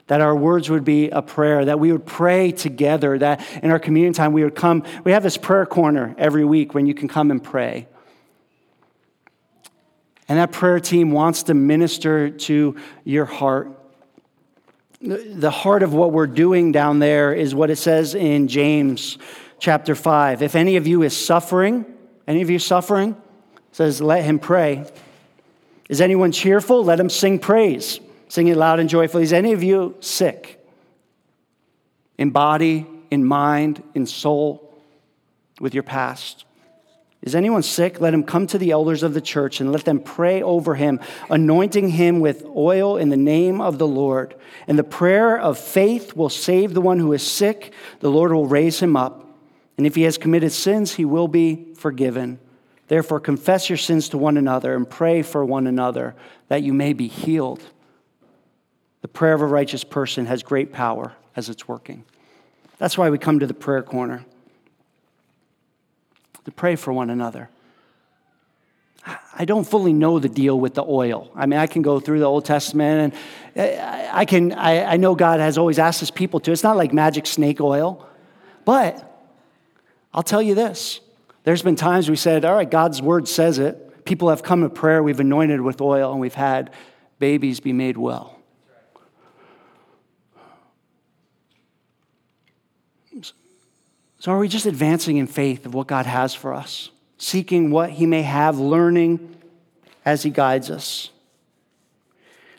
that 0.07 0.21
our 0.21 0.37
words 0.37 0.71
would 0.71 0.85
be 0.85 1.11
a 1.11 1.23
prayer, 1.23 1.65
that 1.65 1.81
we 1.81 1.91
would 1.91 2.07
pray 2.07 2.53
together, 2.53 3.19
that 3.19 3.45
in 3.63 3.71
our 3.71 3.79
communion 3.79 4.13
time 4.13 4.33
we 4.33 4.45
would 4.45 4.55
come. 4.55 4.85
We 5.03 5.13
have 5.13 5.23
this 5.23 5.37
prayer 5.37 5.67
corner 5.67 6.15
every 6.17 6.45
week 6.45 6.75
when 6.75 6.87
you 6.87 6.95
can 6.95 7.09
come 7.09 7.31
and 7.31 7.43
pray. 7.43 7.89
And 10.29 10.39
that 10.39 10.53
prayer 10.53 10.81
team 10.81 11.13
wants 11.13 11.45
to 11.45 11.55
minister 11.55 12.31
to 12.31 12.77
your 13.05 13.25
heart. 13.25 13.71
The 15.01 15.51
heart 15.51 15.83
of 15.83 15.93
what 15.93 16.13
we're 16.13 16.27
doing 16.27 16.73
down 16.73 16.99
there 16.99 17.33
is 17.33 17.55
what 17.55 17.71
it 17.71 17.77
says 17.77 18.15
in 18.15 18.49
James 18.49 19.19
chapter 19.59 19.95
5. 19.95 20.43
If 20.43 20.55
any 20.55 20.77
of 20.77 20.87
you 20.87 21.03
is 21.03 21.17
suffering, 21.17 21.85
any 22.27 22.43
of 22.43 22.51
you 22.51 22.59
suffering, 22.59 23.17
says, 23.73 24.01
let 24.01 24.25
him 24.25 24.39
pray. 24.39 24.85
Is 25.89 26.01
anyone 26.01 26.33
cheerful? 26.33 26.83
Let 26.83 26.99
him 26.99 27.11
sing 27.11 27.39
praise. 27.39 28.01
Sing 28.29 28.49
it 28.49 28.57
loud 28.57 28.81
and 28.81 28.89
joyfully. 28.89 29.23
Is 29.23 29.33
any 29.33 29.53
of 29.53 29.63
you 29.63 29.97
sick? 30.01 30.65
In 32.19 32.31
body, 32.31 32.87
in 33.11 33.25
mind, 33.25 33.83
in 33.95 34.07
soul, 34.07 34.63
with 35.61 35.75
your 35.75 35.83
past? 35.83 36.45
Is 37.23 37.35
anyone 37.35 37.63
sick? 37.63 38.01
Let 38.01 38.15
him 38.15 38.23
come 38.23 38.47
to 38.49 38.59
the 38.59 38.71
elders 38.71 39.03
of 39.03 39.15
the 39.15 39.21
church 39.21 39.61
and 39.61 39.73
let 39.73 39.85
them 39.85 39.99
pray 39.99 40.43
over 40.43 40.75
him, 40.77 41.01
anointing 41.29 41.89
him 41.89 42.21
with 42.21 42.45
oil 42.45 42.97
in 42.97 43.09
the 43.09 43.17
name 43.17 43.61
of 43.61 43.79
the 43.79 43.87
Lord. 43.87 44.37
And 44.69 44.79
the 44.79 44.85
prayer 44.85 45.39
of 45.39 45.59
faith 45.59 46.15
will 46.15 46.29
save 46.29 46.73
the 46.73 46.81
one 46.81 47.01
who 47.01 47.13
is 47.13 47.27
sick. 47.29 47.73
The 48.01 48.11
Lord 48.11 48.33
will 48.33 48.47
raise 48.47 48.81
him 48.81 48.97
up. 48.97 49.25
And 49.77 49.87
if 49.87 49.95
he 49.95 50.03
has 50.03 50.19
committed 50.19 50.53
sins, 50.53 50.95
he 50.95 51.05
will 51.05 51.29
be 51.29 51.75
forgiven. 51.75 52.39
Therefore, 52.89 53.19
confess 53.19 53.69
your 53.69 53.77
sins 53.77 54.09
to 54.11 54.19
one 54.19 54.37
another 54.37 54.75
and 54.77 54.89
pray 54.89 55.23
for 55.23 55.45
one 55.45 55.67
another 55.67 56.15
that 56.49 56.63
you 56.63 56.73
may 56.73 56.93
be 56.93 57.09
healed. 57.09 57.63
The 59.07 59.13
prayer 59.13 59.35
of 59.35 59.41
a 59.41 59.47
righteous 59.47 59.85
person 59.85 60.27
has 60.27 60.43
great 60.43 60.73
power 60.73 61.13
as 61.37 61.49
it's 61.49 61.69
working. 61.69 62.05
That's 62.79 62.99
why 62.99 63.09
we 63.09 63.19
come 63.19 63.39
to 63.39 63.47
the 63.47 63.55
prayer 63.55 63.85
corner 63.85 64.27
to 66.45 66.51
pray 66.51 66.75
for 66.75 66.93
one 66.93 67.09
another. 67.09 67.49
I 69.33 69.45
don't 69.45 69.63
fully 69.63 69.93
know 69.93 70.19
the 70.19 70.29
deal 70.29 70.59
with 70.59 70.75
the 70.75 70.83
oil. 70.83 71.31
I 71.37 71.47
mean, 71.47 71.61
I 71.61 71.69
can 71.69 71.83
go 71.83 72.01
through 72.01 72.19
the 72.19 72.25
Old 72.25 72.47
Testament 72.47 73.15
and 73.55 73.79
uh, 73.79 74.11
I 74.13 74.25
can, 74.25 74.53
I, 74.53 74.95
I 74.95 74.97
know 74.97 75.15
God 75.15 75.39
has 75.39 75.57
always 75.57 75.79
asked 75.79 76.01
his 76.01 76.11
people 76.11 76.41
to. 76.41 76.51
It's 76.51 76.65
not 76.65 76.77
like 76.77 76.93
magic 76.93 77.29
snake 77.29 77.61
oil. 77.61 78.05
But 78.65 79.09
I'll 80.13 80.25
tell 80.25 80.43
you 80.43 80.57
this 80.57 80.99
there's 81.45 81.63
been 81.63 81.77
times 81.77 82.11
we 82.11 82.17
said, 82.17 82.45
all 82.45 82.57
right, 82.57 82.69
God's 82.69 83.01
word 83.01 83.29
says 83.29 83.61
it. 83.61 84.05
People 84.05 84.31
have 84.31 84.43
come 84.43 84.63
to 84.63 84.69
prayer, 84.69 85.01
we've 85.01 85.21
anointed 85.21 85.61
with 85.61 85.81
oil, 85.81 86.11
and 86.11 86.21
we've 86.21 86.35
had 86.35 86.73
babies 87.21 87.61
be 87.61 87.73
made 87.73 87.97
well. 87.97 88.36
So, 94.27 94.33
are 94.33 94.41
we 94.41 94.49
just 94.49 94.67
advancing 94.67 95.19
in 95.19 95.29
faith 95.29 95.67
of 95.67 95.75
what 95.75 95.87
God 95.87 96.05
has 96.05 96.35
for 96.35 96.53
us, 96.53 96.91
seeking 97.17 97.71
what 97.71 97.91
He 97.91 98.07
may 98.07 98.23
have, 98.23 98.59
learning 98.59 99.37
as 100.05 100.25
He 100.25 100.31
guides 100.31 100.69
us? 100.69 101.11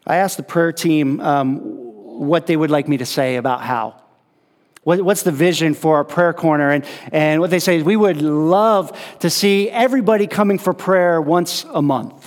I 0.06 0.16
asked 0.16 0.38
the 0.38 0.44
prayer 0.44 0.72
team 0.72 1.20
um, 1.20 1.60
what 1.60 2.48
they 2.48 2.56
would 2.56 2.72
like 2.72 2.88
me 2.88 2.96
to 3.00 3.06
say 3.06 3.36
about 3.36 3.64
how. 3.64 4.02
what's 4.84 5.24
the 5.24 5.32
vision 5.34 5.74
for 5.74 5.98
our 5.98 6.06
prayer 6.06 6.32
corner? 6.32 6.72
And, 6.72 6.86
and 7.12 7.42
what 7.42 7.50
they 7.50 7.60
say 7.60 7.76
is 7.76 7.84
we 7.84 7.98
would 7.98 8.22
love 8.22 8.98
to 9.20 9.30
see 9.30 9.70
everybody 9.70 10.26
coming 10.26 10.60
for 10.60 10.74
prayer 10.74 11.22
once 11.22 11.66
a 11.74 11.82
month. 11.82 12.27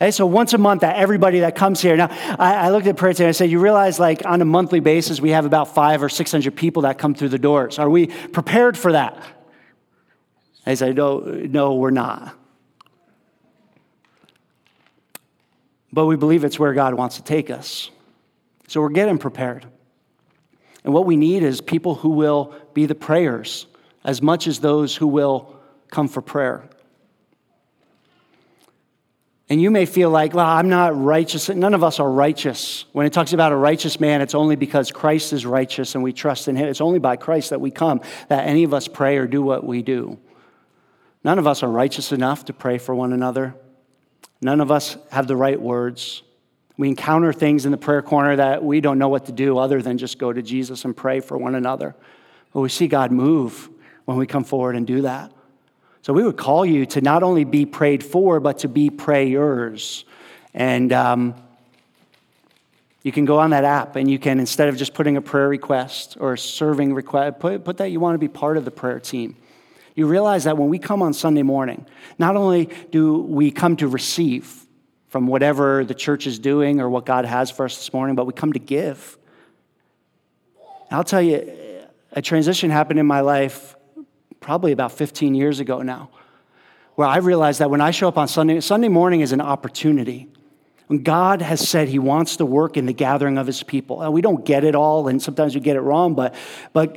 Okay, 0.00 0.12
so 0.12 0.24
once 0.24 0.54
a 0.54 0.58
month, 0.58 0.80
that 0.80 0.96
everybody 0.96 1.40
that 1.40 1.54
comes 1.54 1.82
here. 1.82 1.94
Now, 1.94 2.08
I, 2.38 2.54
I 2.54 2.70
looked 2.70 2.86
at 2.86 2.96
prayer 2.96 3.12
today 3.12 3.24
and 3.24 3.28
I 3.28 3.32
said, 3.32 3.50
you 3.50 3.60
realize, 3.60 4.00
like, 4.00 4.24
on 4.24 4.40
a 4.40 4.46
monthly 4.46 4.80
basis, 4.80 5.20
we 5.20 5.30
have 5.30 5.44
about 5.44 5.74
five 5.74 6.02
or 6.02 6.08
600 6.08 6.56
people 6.56 6.82
that 6.82 6.96
come 6.96 7.14
through 7.14 7.28
the 7.28 7.38
doors. 7.38 7.78
Are 7.78 7.90
we 7.90 8.06
prepared 8.06 8.78
for 8.78 8.92
that? 8.92 9.22
I 10.64 10.72
said, 10.72 10.96
no, 10.96 11.18
no, 11.18 11.74
we're 11.74 11.90
not. 11.90 12.34
But 15.92 16.06
we 16.06 16.16
believe 16.16 16.44
it's 16.44 16.58
where 16.58 16.72
God 16.72 16.94
wants 16.94 17.16
to 17.16 17.22
take 17.22 17.50
us. 17.50 17.90
So 18.68 18.80
we're 18.80 18.88
getting 18.90 19.18
prepared. 19.18 19.66
And 20.82 20.94
what 20.94 21.04
we 21.04 21.16
need 21.16 21.42
is 21.42 21.60
people 21.60 21.96
who 21.96 22.10
will 22.10 22.54
be 22.72 22.86
the 22.86 22.94
prayers 22.94 23.66
as 24.02 24.22
much 24.22 24.46
as 24.46 24.60
those 24.60 24.96
who 24.96 25.06
will 25.06 25.56
come 25.90 26.08
for 26.08 26.22
prayer. 26.22 26.64
And 29.50 29.60
you 29.60 29.72
may 29.72 29.84
feel 29.84 30.10
like, 30.10 30.32
well, 30.32 30.46
I'm 30.46 30.68
not 30.68 30.96
righteous. 30.96 31.48
None 31.48 31.74
of 31.74 31.82
us 31.82 31.98
are 31.98 32.08
righteous. 32.08 32.84
When 32.92 33.04
it 33.04 33.12
talks 33.12 33.32
about 33.32 33.50
a 33.50 33.56
righteous 33.56 33.98
man, 33.98 34.20
it's 34.22 34.36
only 34.36 34.54
because 34.54 34.92
Christ 34.92 35.32
is 35.32 35.44
righteous 35.44 35.96
and 35.96 36.04
we 36.04 36.12
trust 36.12 36.46
in 36.46 36.54
him. 36.54 36.68
It's 36.68 36.80
only 36.80 37.00
by 37.00 37.16
Christ 37.16 37.50
that 37.50 37.60
we 37.60 37.72
come, 37.72 38.00
that 38.28 38.46
any 38.46 38.62
of 38.62 38.72
us 38.72 38.86
pray 38.86 39.16
or 39.16 39.26
do 39.26 39.42
what 39.42 39.66
we 39.66 39.82
do. 39.82 40.20
None 41.24 41.40
of 41.40 41.48
us 41.48 41.64
are 41.64 41.68
righteous 41.68 42.12
enough 42.12 42.44
to 42.44 42.52
pray 42.52 42.78
for 42.78 42.94
one 42.94 43.12
another. 43.12 43.56
None 44.40 44.60
of 44.60 44.70
us 44.70 44.96
have 45.10 45.26
the 45.26 45.36
right 45.36 45.60
words. 45.60 46.22
We 46.76 46.88
encounter 46.88 47.32
things 47.32 47.66
in 47.66 47.72
the 47.72 47.76
prayer 47.76 48.02
corner 48.02 48.36
that 48.36 48.62
we 48.62 48.80
don't 48.80 48.98
know 48.98 49.08
what 49.08 49.26
to 49.26 49.32
do 49.32 49.58
other 49.58 49.82
than 49.82 49.98
just 49.98 50.16
go 50.16 50.32
to 50.32 50.42
Jesus 50.42 50.84
and 50.84 50.96
pray 50.96 51.18
for 51.18 51.36
one 51.36 51.56
another. 51.56 51.96
But 52.54 52.60
we 52.60 52.68
see 52.68 52.86
God 52.86 53.10
move 53.10 53.68
when 54.04 54.16
we 54.16 54.28
come 54.28 54.44
forward 54.44 54.76
and 54.76 54.86
do 54.86 55.02
that. 55.02 55.32
So 56.02 56.12
we 56.12 56.22
would 56.22 56.36
call 56.36 56.64
you 56.64 56.86
to 56.86 57.00
not 57.00 57.22
only 57.22 57.44
be 57.44 57.66
prayed 57.66 58.02
for, 58.02 58.40
but 58.40 58.58
to 58.60 58.68
be 58.68 58.88
prayers. 58.88 60.04
And 60.54 60.92
um, 60.92 61.34
you 63.02 63.12
can 63.12 63.24
go 63.24 63.38
on 63.38 63.50
that 63.50 63.64
app 63.64 63.96
and 63.96 64.10
you 64.10 64.18
can, 64.18 64.40
instead 64.40 64.68
of 64.68 64.76
just 64.76 64.94
putting 64.94 65.16
a 65.16 65.22
prayer 65.22 65.48
request 65.48 66.16
or 66.18 66.34
a 66.34 66.38
serving 66.38 66.94
request, 66.94 67.38
put, 67.38 67.64
put 67.64 67.76
that 67.78 67.90
you 67.90 68.00
want 68.00 68.14
to 68.14 68.18
be 68.18 68.28
part 68.28 68.56
of 68.56 68.64
the 68.64 68.70
prayer 68.70 68.98
team. 68.98 69.36
You 69.94 70.06
realize 70.06 70.44
that 70.44 70.56
when 70.56 70.68
we 70.70 70.78
come 70.78 71.02
on 71.02 71.12
Sunday 71.12 71.42
morning, 71.42 71.84
not 72.18 72.36
only 72.36 72.70
do 72.90 73.18
we 73.18 73.50
come 73.50 73.76
to 73.76 73.88
receive 73.88 74.66
from 75.08 75.26
whatever 75.26 75.84
the 75.84 75.94
church 75.94 76.26
is 76.26 76.38
doing 76.38 76.80
or 76.80 76.88
what 76.88 77.04
God 77.04 77.24
has 77.24 77.50
for 77.50 77.64
us 77.64 77.76
this 77.76 77.92
morning, 77.92 78.16
but 78.16 78.26
we 78.26 78.32
come 78.32 78.52
to 78.52 78.58
give. 78.58 79.18
I'll 80.90 81.04
tell 81.04 81.20
you, 81.20 81.56
a 82.12 82.22
transition 82.22 82.70
happened 82.70 82.98
in 82.98 83.06
my 83.06 83.20
life 83.20 83.76
probably 84.40 84.72
about 84.72 84.92
15 84.92 85.34
years 85.34 85.60
ago 85.60 85.82
now, 85.82 86.10
where 86.94 87.06
I 87.06 87.18
realized 87.18 87.60
that 87.60 87.70
when 87.70 87.80
I 87.80 87.90
show 87.90 88.08
up 88.08 88.18
on 88.18 88.28
Sunday, 88.28 88.60
Sunday 88.60 88.88
morning 88.88 89.20
is 89.20 89.32
an 89.32 89.40
opportunity 89.40 90.28
when 90.88 91.02
God 91.02 91.40
has 91.40 91.66
said 91.66 91.88
he 91.88 92.00
wants 92.00 92.36
to 92.38 92.44
work 92.44 92.76
in 92.76 92.86
the 92.86 92.92
gathering 92.92 93.38
of 93.38 93.46
his 93.46 93.62
people. 93.62 94.02
And 94.02 94.12
we 94.12 94.22
don't 94.22 94.44
get 94.44 94.64
it 94.64 94.74
all, 94.74 95.06
and 95.06 95.22
sometimes 95.22 95.54
we 95.54 95.60
get 95.60 95.76
it 95.76 95.82
wrong, 95.82 96.14
but, 96.14 96.34
but 96.72 96.96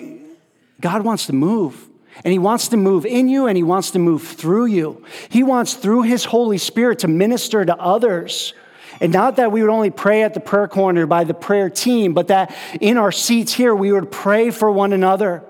God 0.82 1.04
wants 1.04 1.28
to 1.28 1.34
move. 1.34 1.90
And 2.24 2.32
he 2.32 2.40
wants 2.40 2.70
to 2.70 2.78
move 2.78 3.06
in 3.06 3.28
you 3.28 3.48
and 3.48 3.58
he 3.58 3.64
wants 3.64 3.92
to 3.92 4.00
move 4.00 4.24
through 4.24 4.66
you. 4.66 5.04
He 5.30 5.44
wants, 5.44 5.74
through 5.74 6.04
his 6.04 6.26
Holy 6.26 6.58
Spirit, 6.58 7.00
to 7.00 7.08
minister 7.08 7.66
to 7.66 7.76
others. 7.76 8.54
And 9.02 9.12
not 9.12 9.38
that 9.38 9.52
we 9.52 9.62
would 9.62 9.72
only 9.72 9.90
pray 9.90 10.24
at 10.24 10.34
the 10.34 10.40
prayer 10.40 10.68
corner 10.68 11.06
by 11.06 11.24
the 11.24 11.34
prayer 11.34 11.70
team, 11.70 12.14
but 12.14 12.28
that 12.28 12.56
in 12.80 12.98
our 12.98 13.12
seats 13.12 13.54
here, 13.54 13.74
we 13.74 13.92
would 13.92 14.12
pray 14.12 14.52
for 14.52 14.72
one 14.72 14.94
another. 14.94 15.44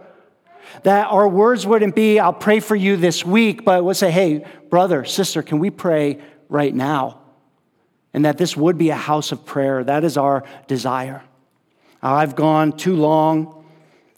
That 0.82 1.08
our 1.08 1.28
words 1.28 1.68
wouldn't 1.68 1.96
be, 1.96 2.20
I'll 2.20 2.34
pray 2.34 2.60
for 2.60 2.76
you 2.76 2.98
this 2.98 3.24
week, 3.24 3.64
but 3.64 3.86
we'll 3.86 3.94
say, 3.94 4.10
hey, 4.12 4.46
brother, 4.70 5.06
sister, 5.06 5.44
can 5.44 5.60
we 5.60 5.70
pray 5.70 6.20
right 6.50 6.74
now? 6.74 7.24
and 8.14 8.26
that 8.26 8.38
this 8.38 8.56
would 8.56 8.78
be 8.78 8.90
a 8.90 8.96
house 8.96 9.32
of 9.32 9.46
prayer. 9.46 9.84
That 9.84 10.04
is 10.04 10.18
our 10.18 10.44
desire. 10.68 11.24
I've 12.02 12.36
gone 12.36 12.74
too 12.74 12.96
long, 12.96 13.66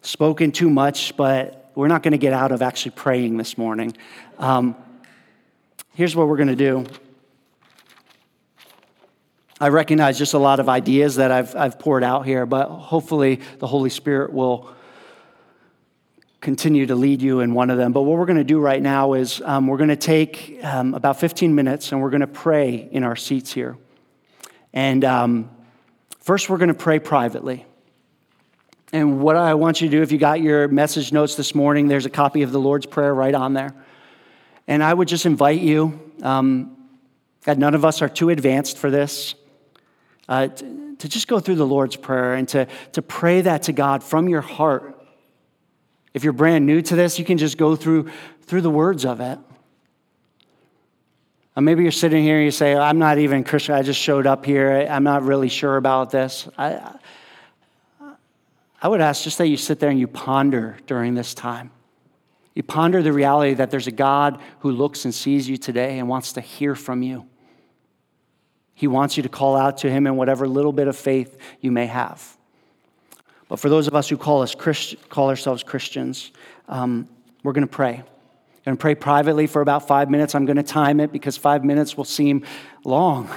spoken 0.02 0.52
too 0.52 0.70
much, 0.70 1.16
but 1.16 1.72
we're 1.76 1.88
not 1.88 2.04
going 2.04 2.12
to 2.12 2.18
get 2.18 2.34
out 2.34 2.52
of 2.52 2.62
actually 2.62 2.92
praying 2.92 3.38
this 3.38 3.58
morning. 3.58 3.96
Um, 4.38 4.76
here's 5.94 6.16
what 6.16 6.28
we're 6.28 6.38
going 6.38 6.50
to 6.50 6.56
do. 6.56 6.86
I 9.60 9.70
recognize 9.70 10.18
just 10.18 10.34
a 10.34 10.40
lot 10.40 10.60
of 10.60 10.68
ideas 10.68 11.16
that 11.16 11.32
I've, 11.32 11.56
I've 11.56 11.80
poured 11.80 12.04
out 12.04 12.26
here, 12.26 12.46
but 12.46 12.68
hopefully 12.68 13.40
the 13.60 13.68
Holy 13.68 13.90
Spirit 13.90 14.34
will 14.34 14.70
continue 16.46 16.86
to 16.86 16.94
lead 16.94 17.24
you 17.24 17.40
in 17.40 17.56
one 17.56 17.72
of 17.72 17.78
them. 17.80 17.92
But 17.92 18.04
what 18.04 18.20
we're 18.20 18.28
going 18.28 18.38
to 18.38 18.44
do 18.44 18.60
right 18.60 18.80
now 18.80 19.14
is 19.14 19.42
um, 19.44 19.66
we're 19.66 19.80
going 19.80 19.90
to 19.90 19.96
take 19.96 20.60
um, 20.64 20.94
about 20.94 21.20
15 21.20 21.56
minutes 21.56 21.92
and 21.92 22.00
we're 22.00 22.12
going 22.12 22.22
to 22.22 22.28
pray 22.28 22.88
in 22.92 23.04
our 23.04 23.16
seats 23.16 23.52
here. 23.52 23.76
And 24.72 25.04
um, 25.04 25.50
first, 26.20 26.48
we're 26.48 26.60
going 26.60 26.68
to 26.68 26.76
pray 26.76 27.00
privately. 27.00 27.66
And 28.94 29.22
what 29.22 29.36
I 29.36 29.56
want 29.56 29.82
you 29.82 29.90
to 29.90 29.98
do, 29.98 30.04
if 30.04 30.12
you 30.12 30.20
got 30.20 30.40
your 30.40 30.68
message 30.68 31.12
notes 31.12 31.34
this 31.34 31.56
morning, 31.56 31.88
there's 31.88 32.06
a 32.06 32.12
copy 32.12 32.44
of 32.44 32.52
the 32.52 32.60
Lord's 32.60 32.86
Prayer 32.86 33.14
right 33.14 33.34
on 33.34 33.54
there. 33.54 33.74
And 34.68 34.84
I 34.84 34.94
would 34.94 35.08
just 35.08 35.26
invite 35.26 35.62
you, 35.62 36.00
um, 36.22 36.78
that 37.46 37.58
none 37.58 37.74
of 37.74 37.84
us 37.84 38.04
are 38.04 38.10
too 38.10 38.30
advanced 38.30 38.78
for 38.78 38.92
this, 38.92 39.34
uh, 40.30 40.50
to, 40.50 40.96
to 41.00 41.10
just 41.10 41.28
go 41.28 41.40
through 41.40 41.56
the 41.56 41.66
Lord's 41.66 41.96
Prayer 41.96 42.36
and 42.36 42.48
to, 42.50 42.68
to 42.92 43.02
pray 43.02 43.42
that 43.42 43.64
to 43.64 43.74
God 43.74 44.04
from 44.04 44.30
your 44.30 44.42
heart. 44.42 44.95
If 46.16 46.24
you're 46.24 46.34
brand 46.34 46.66
new 46.66 46.82
to 46.82 46.96
this, 46.96 47.20
you 47.20 47.26
can 47.26 47.38
just 47.38 47.58
go 47.58 47.76
through, 47.76 48.10
through 48.44 48.62
the 48.62 48.70
words 48.70 49.06
of 49.06 49.20
it. 49.20 49.38
Or 51.58 51.62
maybe 51.62 51.84
you're 51.84 51.92
sitting 51.92 52.24
here 52.24 52.38
and 52.38 52.46
you 52.46 52.52
say, 52.52 52.74
I'm 52.74 53.00
not 53.00 53.18
even 53.18 53.44
Christian. 53.44 53.76
I 53.76 53.82
just 53.82 54.00
showed 54.00 54.26
up 54.26 54.46
here. 54.46 54.88
I'm 54.90 55.04
not 55.04 55.24
really 55.24 55.50
sure 55.50 55.76
about 55.76 56.12
this. 56.12 56.48
I, 56.58 56.98
I 58.82 58.88
would 58.88 59.02
ask 59.02 59.26
just 59.26 59.38
that 59.40 59.48
you 59.48 59.58
sit 59.58 59.82
there 59.82 59.90
and 59.90 60.00
you 60.00 60.08
ponder 60.08 60.78
during 60.88 61.16
this 61.16 61.34
time. 61.34 61.70
You 62.54 62.64
ponder 62.64 63.04
the 63.04 63.12
reality 63.12 63.54
that 63.56 63.70
there's 63.70 63.88
a 63.88 63.92
God 63.92 64.40
who 64.60 64.72
looks 64.72 65.04
and 65.04 65.14
sees 65.14 65.50
you 65.50 65.58
today 65.58 66.00
and 66.00 66.08
wants 66.08 66.32
to 66.34 66.42
hear 66.42 66.76
from 66.76 67.04
you. 67.04 67.28
He 68.74 68.88
wants 68.88 69.18
you 69.18 69.24
to 69.24 69.30
call 69.30 69.58
out 69.58 69.80
to 69.80 69.92
him 69.92 70.08
in 70.08 70.16
whatever 70.16 70.48
little 70.48 70.72
bit 70.72 70.88
of 70.88 70.96
faith 70.96 71.38
you 71.60 71.74
may 71.74 71.88
have. 71.88 72.38
But 73.48 73.60
for 73.60 73.70
those 73.70 73.88
of 73.88 73.96
us 73.96 74.10
who 74.10 74.18
call, 74.18 74.42
us 74.42 74.56
Christ, 74.56 74.96
call 75.10 75.30
ourselves 75.30 75.64
Christians, 75.64 76.32
um, 76.68 77.08
we're 77.44 77.54
going 77.54 77.68
to 77.68 77.74
pray 77.74 78.04
going 78.66 78.78
to 78.78 78.82
pray 78.82 78.96
privately 78.96 79.46
for 79.46 79.62
about 79.62 79.88
five 79.88 80.10
minutes. 80.10 80.34
I'm 80.34 80.46
going 80.46 80.58
to 80.58 80.64
time 80.64 81.00
it 81.00 81.12
because 81.12 81.38
five 81.38 81.64
minutes 81.64 81.96
will 81.96 82.04
seem 82.04 82.44
long 82.84 83.30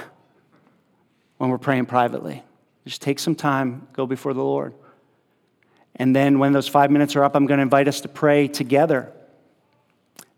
when 1.36 1.50
we're 1.50 1.58
praying 1.58 1.86
privately. 1.86 2.42
Just 2.86 3.02
take 3.02 3.18
some 3.18 3.34
time, 3.34 3.86
go 3.92 4.06
before 4.06 4.32
the 4.32 4.42
Lord. 4.42 4.72
And 5.96 6.16
then 6.16 6.38
when 6.38 6.52
those 6.52 6.66
five 6.66 6.90
minutes 6.90 7.14
are 7.14 7.24
up, 7.24 7.36
I'm 7.36 7.44
going 7.44 7.58
to 7.58 7.62
invite 7.62 7.88
us 7.88 8.00
to 8.02 8.08
pray 8.08 8.48
together 8.48 9.12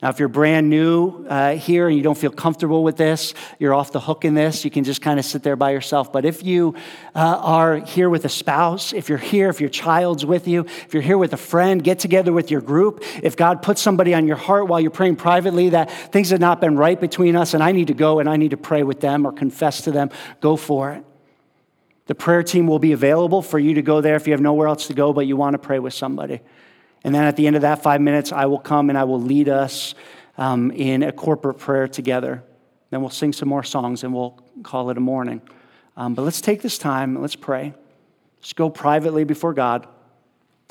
now, 0.02 0.08
if 0.08 0.18
you're 0.18 0.28
brand 0.28 0.70
new 0.70 1.26
uh, 1.26 1.56
here 1.56 1.86
and 1.86 1.94
you 1.94 2.02
don't 2.02 2.16
feel 2.16 2.30
comfortable 2.30 2.82
with 2.82 2.96
this, 2.96 3.34
you're 3.58 3.74
off 3.74 3.92
the 3.92 4.00
hook 4.00 4.24
in 4.24 4.32
this, 4.32 4.64
you 4.64 4.70
can 4.70 4.82
just 4.82 5.02
kind 5.02 5.18
of 5.18 5.26
sit 5.26 5.42
there 5.42 5.56
by 5.56 5.72
yourself. 5.72 6.10
But 6.10 6.24
if 6.24 6.42
you 6.42 6.74
uh, 7.14 7.18
are 7.18 7.76
here 7.76 8.08
with 8.08 8.24
a 8.24 8.30
spouse, 8.30 8.94
if 8.94 9.10
you're 9.10 9.18
here, 9.18 9.50
if 9.50 9.60
your 9.60 9.68
child's 9.68 10.24
with 10.24 10.48
you, 10.48 10.64
if 10.64 10.94
you're 10.94 11.02
here 11.02 11.18
with 11.18 11.34
a 11.34 11.36
friend, 11.36 11.84
get 11.84 11.98
together 11.98 12.32
with 12.32 12.50
your 12.50 12.62
group. 12.62 13.04
If 13.22 13.36
God 13.36 13.60
puts 13.60 13.82
somebody 13.82 14.14
on 14.14 14.26
your 14.26 14.38
heart 14.38 14.68
while 14.68 14.80
you're 14.80 14.90
praying 14.90 15.16
privately 15.16 15.68
that 15.70 15.90
things 15.90 16.30
have 16.30 16.40
not 16.40 16.62
been 16.62 16.78
right 16.78 16.98
between 16.98 17.36
us 17.36 17.52
and 17.52 17.62
I 17.62 17.72
need 17.72 17.88
to 17.88 17.94
go 17.94 18.20
and 18.20 18.28
I 18.28 18.36
need 18.36 18.52
to 18.52 18.56
pray 18.56 18.82
with 18.82 19.00
them 19.00 19.26
or 19.26 19.32
confess 19.32 19.82
to 19.82 19.92
them, 19.92 20.08
go 20.40 20.56
for 20.56 20.92
it. 20.92 21.04
The 22.06 22.14
prayer 22.14 22.42
team 22.42 22.66
will 22.66 22.78
be 22.78 22.92
available 22.92 23.42
for 23.42 23.58
you 23.58 23.74
to 23.74 23.82
go 23.82 24.00
there 24.00 24.16
if 24.16 24.26
you 24.26 24.32
have 24.32 24.40
nowhere 24.40 24.66
else 24.66 24.86
to 24.86 24.94
go, 24.94 25.12
but 25.12 25.26
you 25.26 25.36
want 25.36 25.52
to 25.54 25.58
pray 25.58 25.78
with 25.78 25.92
somebody. 25.92 26.40
And 27.04 27.14
then 27.14 27.24
at 27.24 27.36
the 27.36 27.46
end 27.46 27.56
of 27.56 27.62
that 27.62 27.82
five 27.82 28.00
minutes, 28.00 28.32
I 28.32 28.46
will 28.46 28.58
come 28.58 28.90
and 28.90 28.98
I 28.98 29.04
will 29.04 29.20
lead 29.20 29.48
us 29.48 29.94
um, 30.36 30.70
in 30.70 31.02
a 31.02 31.12
corporate 31.12 31.58
prayer 31.58 31.88
together. 31.88 32.42
Then 32.90 33.00
we'll 33.00 33.10
sing 33.10 33.32
some 33.32 33.48
more 33.48 33.62
songs 33.62 34.04
and 34.04 34.12
we'll 34.12 34.38
call 34.62 34.90
it 34.90 34.96
a 34.96 35.00
morning. 35.00 35.40
Um, 35.96 36.14
but 36.14 36.22
let's 36.22 36.40
take 36.40 36.62
this 36.62 36.78
time, 36.78 37.20
let's 37.20 37.36
pray. 37.36 37.74
Just 38.40 38.56
go 38.56 38.70
privately 38.70 39.24
before 39.24 39.54
God. 39.54 39.86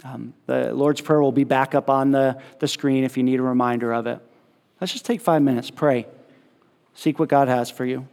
Um, 0.03 0.33
the 0.45 0.73
Lord's 0.73 1.01
Prayer 1.01 1.21
will 1.21 1.31
be 1.31 1.43
back 1.43 1.75
up 1.75 1.89
on 1.89 2.11
the, 2.11 2.41
the 2.59 2.67
screen 2.67 3.03
if 3.03 3.17
you 3.17 3.23
need 3.23 3.39
a 3.39 3.43
reminder 3.43 3.93
of 3.93 4.07
it. 4.07 4.19
Let's 4.79 4.93
just 4.93 5.05
take 5.05 5.19
five 5.19 5.41
minutes, 5.41 5.69
pray, 5.69 6.07
seek 6.93 7.19
what 7.19 7.27
God 7.27 7.47
has 7.47 7.69
for 7.69 7.85
you. 7.85 8.07